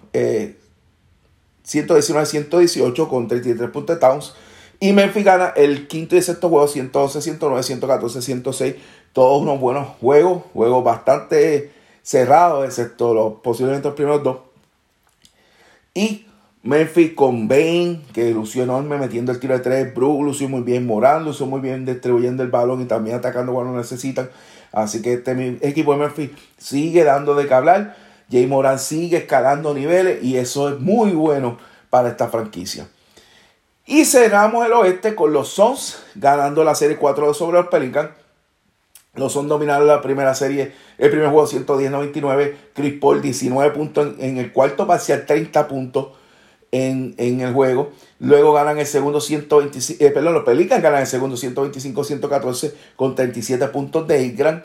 119 1.64 2.26
118 2.26 3.08
con 3.08 3.26
33 3.26 3.70
puntos 3.70 3.96
de 3.96 4.00
Towns. 4.00 4.34
Y 4.80 4.92
Memphis 4.92 5.24
gana 5.24 5.52
el 5.56 5.88
quinto 5.88 6.16
y 6.16 6.22
sexto 6.22 6.48
juego, 6.48 6.68
111, 6.68 7.20
109, 7.20 7.62
114, 7.62 8.22
106. 8.22 8.74
Todos 9.12 9.42
unos 9.42 9.58
buenos 9.58 9.88
juegos, 10.00 10.44
juegos 10.52 10.84
bastante 10.84 11.72
cerrados, 12.02 12.64
excepto 12.64 13.12
los 13.12 13.34
posiblemente 13.40 13.88
los 13.88 13.96
primeros 13.96 14.22
dos. 14.22 14.38
Y 15.94 16.26
Memphis 16.62 17.14
con 17.14 17.48
Bain, 17.48 18.04
que 18.12 18.30
lució 18.32 18.62
enorme 18.62 18.98
metiendo 18.98 19.32
el 19.32 19.40
tiro 19.40 19.54
de 19.54 19.60
tres. 19.60 19.94
Brook 19.94 20.22
lució 20.22 20.48
muy 20.48 20.60
bien. 20.60 20.86
Morán 20.86 21.24
lució 21.24 21.46
muy 21.46 21.60
bien 21.60 21.84
distribuyendo 21.84 22.42
el 22.44 22.50
balón 22.50 22.80
y 22.82 22.84
también 22.84 23.16
atacando 23.16 23.52
cuando 23.52 23.76
necesitan. 23.76 24.30
Así 24.70 25.02
que 25.02 25.14
este 25.14 25.58
equipo 25.66 25.92
de 25.92 25.98
Memphis 25.98 26.30
sigue 26.56 27.02
dando 27.02 27.34
de 27.34 27.48
qué 27.48 27.54
hablar. 27.54 27.96
Jay 28.30 28.46
Morán 28.46 28.78
sigue 28.78 29.16
escalando 29.16 29.74
niveles 29.74 30.22
y 30.22 30.36
eso 30.36 30.68
es 30.68 30.78
muy 30.78 31.12
bueno 31.12 31.58
para 31.90 32.10
esta 32.10 32.28
franquicia. 32.28 32.86
Y 33.90 34.04
cerramos 34.04 34.66
el 34.66 34.72
oeste 34.74 35.14
con 35.14 35.32
los 35.32 35.48
Suns 35.48 35.98
ganando 36.14 36.62
la 36.62 36.74
serie 36.74 36.98
4 36.98 37.32
sobre 37.32 37.56
los 37.56 37.68
Pelicans. 37.68 38.10
Los 39.14 39.32
Suns 39.32 39.48
dominaron 39.48 39.86
la 39.86 40.02
primera 40.02 40.34
serie, 40.34 40.74
el 40.98 41.08
primer 41.08 41.30
juego 41.30 41.48
110-99. 41.48 42.54
Chris 42.74 43.00
Paul 43.00 43.22
19 43.22 43.70
puntos 43.70 44.14
en, 44.18 44.36
el 44.36 44.52
cuarto 44.52 44.86
parcial, 44.86 45.24
30 45.24 45.68
puntos 45.68 46.08
en, 46.70 47.14
el 47.16 47.54
juego. 47.54 47.92
Luego 48.18 48.52
ganan 48.52 48.78
el 48.78 48.84
segundo 48.84 49.22
125, 49.22 50.04
eh, 50.04 50.10
perdón, 50.10 50.34
los 50.34 50.44
Pelicans 50.44 50.82
ganan 50.82 51.00
el 51.00 51.06
segundo 51.06 51.36
125-114 51.36 52.74
con 52.94 53.14
37 53.14 53.68
puntos 53.68 54.06
de 54.06 54.22
Ingram. 54.22 54.64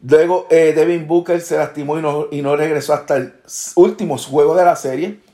Luego 0.00 0.46
eh, 0.48 0.74
Devin 0.76 1.08
Booker 1.08 1.40
se 1.40 1.56
lastimó 1.56 1.98
y 1.98 2.02
no, 2.02 2.28
y 2.30 2.40
no 2.42 2.54
regresó 2.54 2.94
hasta 2.94 3.16
el 3.16 3.32
último 3.74 4.16
juego 4.16 4.54
de 4.54 4.64
la 4.64 4.76
serie. 4.76 5.27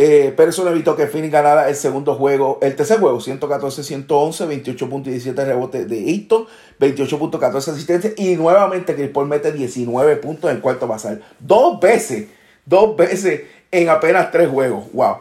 Eh, 0.00 0.32
no 0.36 0.70
evitó 0.70 0.94
que 0.94 1.08
Phoenix 1.08 1.32
ganara 1.32 1.68
el 1.68 1.74
segundo 1.74 2.14
juego, 2.14 2.60
el 2.62 2.76
tercer 2.76 3.00
juego, 3.00 3.18
114-111, 3.18 4.06
28.17 4.06 5.44
rebotes 5.44 5.88
de 5.88 6.10
Easton, 6.10 6.46
28.14 6.78 7.56
asistencias 7.56 8.12
y 8.16 8.36
nuevamente 8.36 8.94
Chris 8.94 9.10
Paul 9.10 9.26
mete 9.26 9.50
19 9.50 10.16
puntos 10.16 10.50
en 10.50 10.58
el 10.58 10.62
cuarto 10.62 10.86
pasar. 10.86 11.20
Dos 11.40 11.80
veces, 11.80 12.28
dos 12.64 12.96
veces 12.96 13.42
en 13.72 13.88
apenas 13.88 14.30
tres 14.30 14.48
juegos. 14.48 14.84
Wow. 14.92 15.16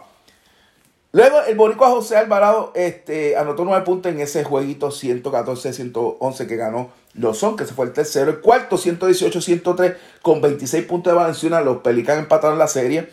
Luego 1.12 1.42
el 1.48 1.56
boricua 1.56 1.90
José 1.90 2.16
Alvarado 2.16 2.72
este, 2.76 3.36
anotó 3.36 3.66
9 3.66 3.84
puntos 3.84 4.12
en 4.12 4.20
ese 4.20 4.44
jueguito 4.44 4.90
114-111 4.92 6.48
que 6.48 6.56
ganó 6.56 6.92
los 7.16 7.40
Son, 7.40 7.56
que 7.56 7.66
se 7.66 7.74
fue 7.74 7.88
el 7.88 7.94
tercero. 7.94 8.30
El 8.30 8.42
cuarto 8.42 8.78
118-103 8.78 9.96
con 10.22 10.42
26 10.42 10.86
puntos 10.86 11.12
de 11.12 11.18
Valenciana. 11.18 11.62
Los 11.62 11.78
Pelicans 11.78 12.20
empataron 12.20 12.60
la 12.60 12.68
serie. 12.68 13.10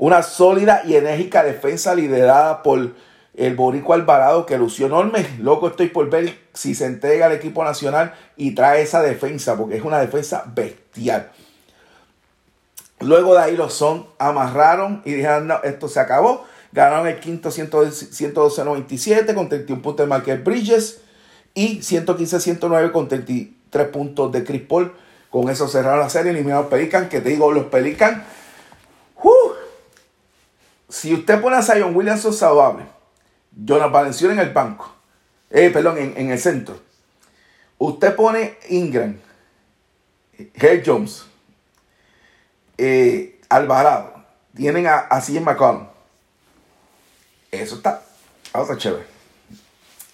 Una 0.00 0.22
sólida 0.22 0.82
y 0.86 0.96
enérgica 0.96 1.44
defensa 1.44 1.94
liderada 1.94 2.62
por 2.62 2.94
el 3.34 3.54
Boricua 3.54 3.96
Alvarado 3.96 4.46
que 4.46 4.56
lució 4.56 4.86
enorme. 4.86 5.26
Loco 5.40 5.68
estoy 5.68 5.88
por 5.88 6.08
ver 6.08 6.38
si 6.54 6.74
se 6.74 6.86
entrega 6.86 7.26
al 7.26 7.32
equipo 7.32 7.62
nacional 7.62 8.14
y 8.34 8.54
trae 8.54 8.80
esa 8.80 9.02
defensa, 9.02 9.58
porque 9.58 9.76
es 9.76 9.84
una 9.84 10.00
defensa 10.00 10.44
bestial. 10.54 11.30
Luego 13.00 13.34
de 13.34 13.40
ahí 13.42 13.58
los 13.58 13.74
son 13.74 14.06
amarraron 14.18 15.02
y 15.04 15.12
dijeron, 15.12 15.48
no, 15.48 15.62
esto 15.64 15.86
se 15.86 16.00
acabó. 16.00 16.46
Ganaron 16.72 17.06
el 17.06 17.20
quinto 17.20 17.50
112-97 17.50 19.34
con 19.34 19.50
31 19.50 19.82
puntos 19.82 20.08
de 20.08 20.14
Michael 20.14 20.42
Bridges 20.42 21.02
y 21.52 21.80
115-109 21.80 22.90
con 22.90 23.06
33 23.06 23.88
puntos 23.88 24.32
de 24.32 24.44
Chris 24.44 24.62
Paul. 24.62 24.94
Con 25.28 25.50
eso 25.50 25.68
cerraron 25.68 26.00
la 26.00 26.08
serie, 26.08 26.30
eliminaron 26.30 26.70
Pelican, 26.70 27.10
que 27.10 27.20
te 27.20 27.28
digo, 27.28 27.52
los 27.52 27.66
Pelican. 27.66 28.24
Si 30.90 31.14
usted 31.14 31.40
pone 31.40 31.56
a 31.56 31.62
Zion 31.62 31.94
Williamson 31.94 32.32
saludable, 32.32 32.84
Jonas 33.52 33.92
Valenciano 33.92 34.34
en 34.34 34.40
el 34.40 34.52
banco, 34.52 34.92
eh, 35.50 35.70
perdón, 35.70 35.98
en, 35.98 36.30
el 36.30 36.38
centro. 36.38 36.78
Usted 37.78 38.14
pone 38.14 38.58
Ingram, 38.68 39.18
Herb 40.54 40.82
Jones, 40.84 41.24
eh, 42.76 43.40
Alvarado, 43.48 44.14
tienen 44.54 44.86
a, 44.86 44.98
a 44.98 45.20
CJ. 45.20 45.48
Eso 47.50 47.76
está, 47.76 48.02
está 48.54 48.76
chévere. 48.76 49.04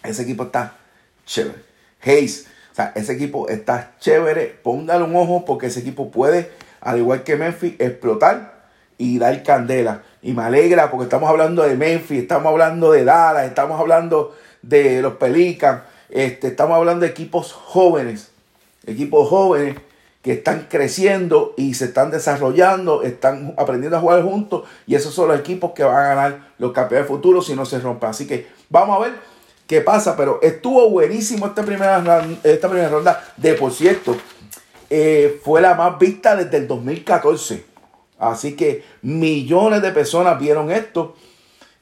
Ese 0.03 0.23
equipo 0.23 0.45
está 0.45 0.77
chévere. 1.25 1.65
Hayes, 2.03 2.47
o 2.73 2.75
sea, 2.75 2.93
ese 2.95 3.15
equipo 3.15 3.49
está 3.49 3.97
chévere. 3.99 4.47
Póngale 4.63 5.05
un 5.05 5.17
ojo 5.17 5.45
porque 5.45 5.67
ese 5.67 5.81
equipo 5.81 6.11
puede, 6.11 6.53
al 6.81 6.99
igual 6.99 7.25
que 7.25 7.37
Memphis, 7.37 7.75
explotar 7.79 8.56
y 8.99 9.19
dar 9.19 9.43
candela. 9.43 10.03
Y 10.23 10.33
me 10.33 10.43
alegra 10.43 10.91
porque 10.91 11.05
estamos 11.05 11.29
hablando 11.29 11.63
de 11.63 11.77
Memphis, 11.77 12.23
estamos 12.23 12.51
hablando 12.51 12.93
de 12.93 13.05
Dallas, 13.05 13.47
estamos 13.47 13.79
hablando 13.81 14.35
de 14.63 15.03
los 15.03 15.15
Pelicans, 15.15 15.83
este, 16.09 16.49
estamos 16.49 16.77
hablando 16.77 17.05
de 17.05 17.11
equipos 17.11 17.53
jóvenes, 17.53 18.31
equipos 18.87 19.29
jóvenes 19.29 19.77
que 20.23 20.33
están 20.33 20.67
creciendo 20.69 21.55
y 21.57 21.75
se 21.75 21.85
están 21.85 22.11
desarrollando, 22.11 23.03
están 23.03 23.55
aprendiendo 23.57 23.97
a 23.97 24.01
jugar 24.01 24.25
juntos 24.25 24.65
y 24.87 24.97
esos 24.97 25.15
son 25.15 25.29
los 25.29 25.39
equipos 25.39 25.71
que 25.73 25.85
van 25.85 25.97
a 25.97 26.09
ganar 26.09 26.49
los 26.59 26.73
campeones 26.73 27.07
futuros 27.07 27.47
si 27.47 27.55
no 27.55 27.65
se 27.65 27.79
rompen. 27.79 28.11
Así 28.11 28.27
que 28.27 28.49
vamos 28.69 28.97
a 28.97 29.05
ver 29.07 29.15
qué 29.69 29.83
pasa, 29.83 30.17
pero 30.17 30.41
estuvo 30.43 30.91
buenísimo 30.91 31.47
esta 31.47 31.63
primera, 31.63 32.27
esta 32.43 32.69
primera 32.69 32.89
ronda. 32.89 33.23
De 33.37 33.55
por 33.55 33.73
cierto, 33.73 34.17
eh, 34.91 35.41
fue 35.45 35.61
la 35.61 35.75
más 35.75 35.97
vista 35.97 36.35
desde 36.35 36.57
el 36.57 36.67
2014. 36.67 37.76
Así 38.19 38.57
que 38.57 38.85
millones 39.03 39.83
de 39.83 39.93
personas 39.93 40.39
vieron 40.39 40.71
esto. 40.71 41.15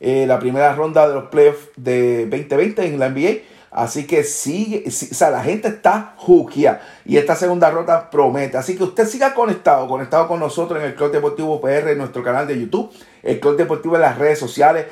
Eh, 0.00 0.26
la 0.26 0.38
primera 0.38 0.74
ronda 0.74 1.08
de 1.08 1.14
los 1.14 1.24
playoffs 1.28 1.70
de 1.76 2.26
2020 2.26 2.86
en 2.86 2.98
la 2.98 3.08
NBA. 3.08 3.54
Así 3.70 4.06
que 4.06 4.22
sigue, 4.22 4.84
o 4.86 4.90
sea, 4.90 5.30
la 5.30 5.42
gente 5.42 5.66
está 5.66 6.14
juquia 6.16 6.80
y 7.04 7.16
esta 7.16 7.34
segunda 7.34 7.72
ronda 7.72 8.08
promete. 8.08 8.56
Así 8.56 8.76
que 8.76 8.84
usted 8.84 9.04
siga 9.04 9.34
conectado, 9.34 9.88
conectado 9.88 10.28
con 10.28 10.38
nosotros 10.38 10.78
en 10.78 10.86
el 10.86 10.94
Club 10.94 11.10
Deportivo 11.10 11.60
PR, 11.60 11.90
en 11.90 11.98
nuestro 11.98 12.22
canal 12.22 12.46
de 12.46 12.60
YouTube, 12.60 12.92
el 13.24 13.40
Club 13.40 13.56
Deportivo 13.56 13.96
en 13.96 14.02
las 14.02 14.16
redes 14.16 14.38
sociales, 14.38 14.86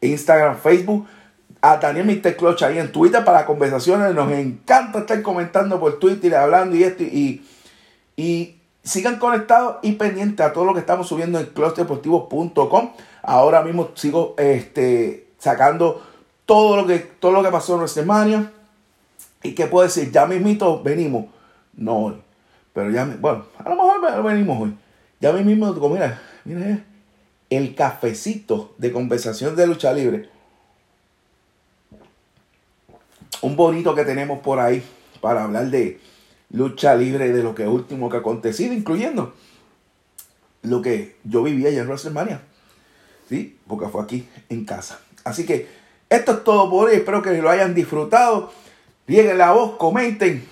Instagram, 0.00 0.58
Facebook, 0.58 1.08
a 1.60 1.78
Daniel 1.78 2.06
Mr. 2.06 2.36
Clutch 2.36 2.62
ahí 2.62 2.78
en 2.78 2.92
Twitter 2.92 3.24
para 3.24 3.44
conversaciones. 3.44 4.14
Nos 4.14 4.30
encanta 4.30 5.00
estar 5.00 5.20
comentando 5.22 5.80
por 5.80 5.98
Twitter, 5.98 6.32
hablando 6.36 6.76
y 6.76 6.84
esto. 6.84 7.02
Y, 7.02 7.44
y 8.16 8.59
sigan 8.90 9.18
conectados 9.18 9.76
y 9.82 9.92
pendientes 9.92 10.44
a 10.44 10.52
todo 10.52 10.64
lo 10.64 10.74
que 10.74 10.80
estamos 10.80 11.06
subiendo 11.06 11.38
en 11.38 11.46
clutchdeportivo.com. 11.46 12.90
Ahora 13.22 13.62
mismo 13.62 13.90
sigo 13.94 14.34
este, 14.36 15.28
sacando 15.38 16.02
todo 16.44 16.76
lo 16.76 16.86
que, 16.86 16.98
todo 16.98 17.32
lo 17.32 17.42
que 17.42 17.50
pasó 17.50 17.74
en 17.74 17.78
WrestleMania. 17.80 18.52
¿Y 19.42 19.54
qué 19.54 19.66
puedo 19.66 19.86
decir? 19.86 20.10
Ya 20.10 20.26
mismito 20.26 20.82
venimos. 20.82 21.26
No 21.74 21.98
hoy. 21.98 22.16
Pero 22.72 22.90
ya, 22.90 23.04
bueno, 23.20 23.44
a 23.58 23.68
lo 23.68 23.76
mejor 23.76 24.22
venimos 24.24 24.60
hoy. 24.60 24.76
Ya 25.20 25.32
mismo, 25.32 25.72
mira, 25.88 26.20
mira, 26.44 26.84
el 27.48 27.74
cafecito 27.74 28.74
de 28.78 28.90
conversación 28.90 29.54
de 29.54 29.66
lucha 29.66 29.92
libre. 29.92 30.28
Un 33.42 33.54
bonito 33.54 33.94
que 33.94 34.04
tenemos 34.04 34.40
por 34.40 34.58
ahí 34.58 34.82
para 35.20 35.44
hablar 35.44 35.66
de 35.66 36.00
lucha 36.50 36.94
libre, 36.94 37.32
de 37.32 37.42
lo 37.42 37.54
que 37.54 37.66
último 37.66 38.08
que 38.08 38.16
ha 38.16 38.20
acontecido, 38.20 38.72
incluyendo 38.72 39.34
lo 40.62 40.82
que 40.82 41.16
yo 41.24 41.42
vivía 41.42 41.68
allá 41.68 41.82
en 41.82 41.86
WrestleMania. 41.86 42.42
¿Sí? 43.28 43.58
Porque 43.66 43.88
fue 43.88 44.02
aquí 44.02 44.28
en 44.48 44.64
casa. 44.64 45.00
Así 45.24 45.46
que 45.46 45.68
esto 46.08 46.32
es 46.32 46.44
todo 46.44 46.68
por 46.68 46.88
hoy. 46.88 46.96
Espero 46.96 47.22
que 47.22 47.30
lo 47.40 47.48
hayan 47.48 47.74
disfrutado. 47.74 48.52
Lleguen 49.06 49.38
la 49.38 49.52
voz, 49.52 49.76
comenten. 49.76 50.46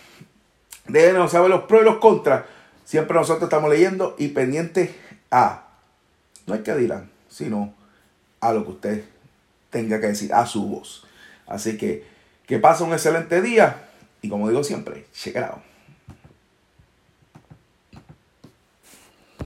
Déjenos 0.86 1.32
saber 1.32 1.50
los 1.50 1.64
pros 1.64 1.82
y 1.82 1.84
los 1.84 1.96
contras. 1.96 2.44
Siempre 2.84 3.14
nosotros 3.14 3.44
estamos 3.44 3.68
leyendo 3.68 4.14
y 4.18 4.28
pendientes 4.28 4.90
a, 5.30 5.66
no 6.46 6.54
es 6.54 6.62
que 6.62 6.74
dirán, 6.74 7.10
sino 7.28 7.74
a 8.40 8.52
lo 8.52 8.64
que 8.64 8.70
usted 8.70 9.04
tenga 9.68 10.00
que 10.00 10.06
decir, 10.06 10.32
a 10.32 10.46
su 10.46 10.66
voz. 10.66 11.04
Así 11.46 11.76
que 11.76 12.06
que 12.46 12.58
pase 12.58 12.82
un 12.82 12.92
excelente 12.92 13.42
día 13.42 13.90
y 14.22 14.30
como 14.30 14.48
digo 14.48 14.64
siempre, 14.64 15.04
check 15.12 15.36
it 15.36 15.42
out. 15.42 15.67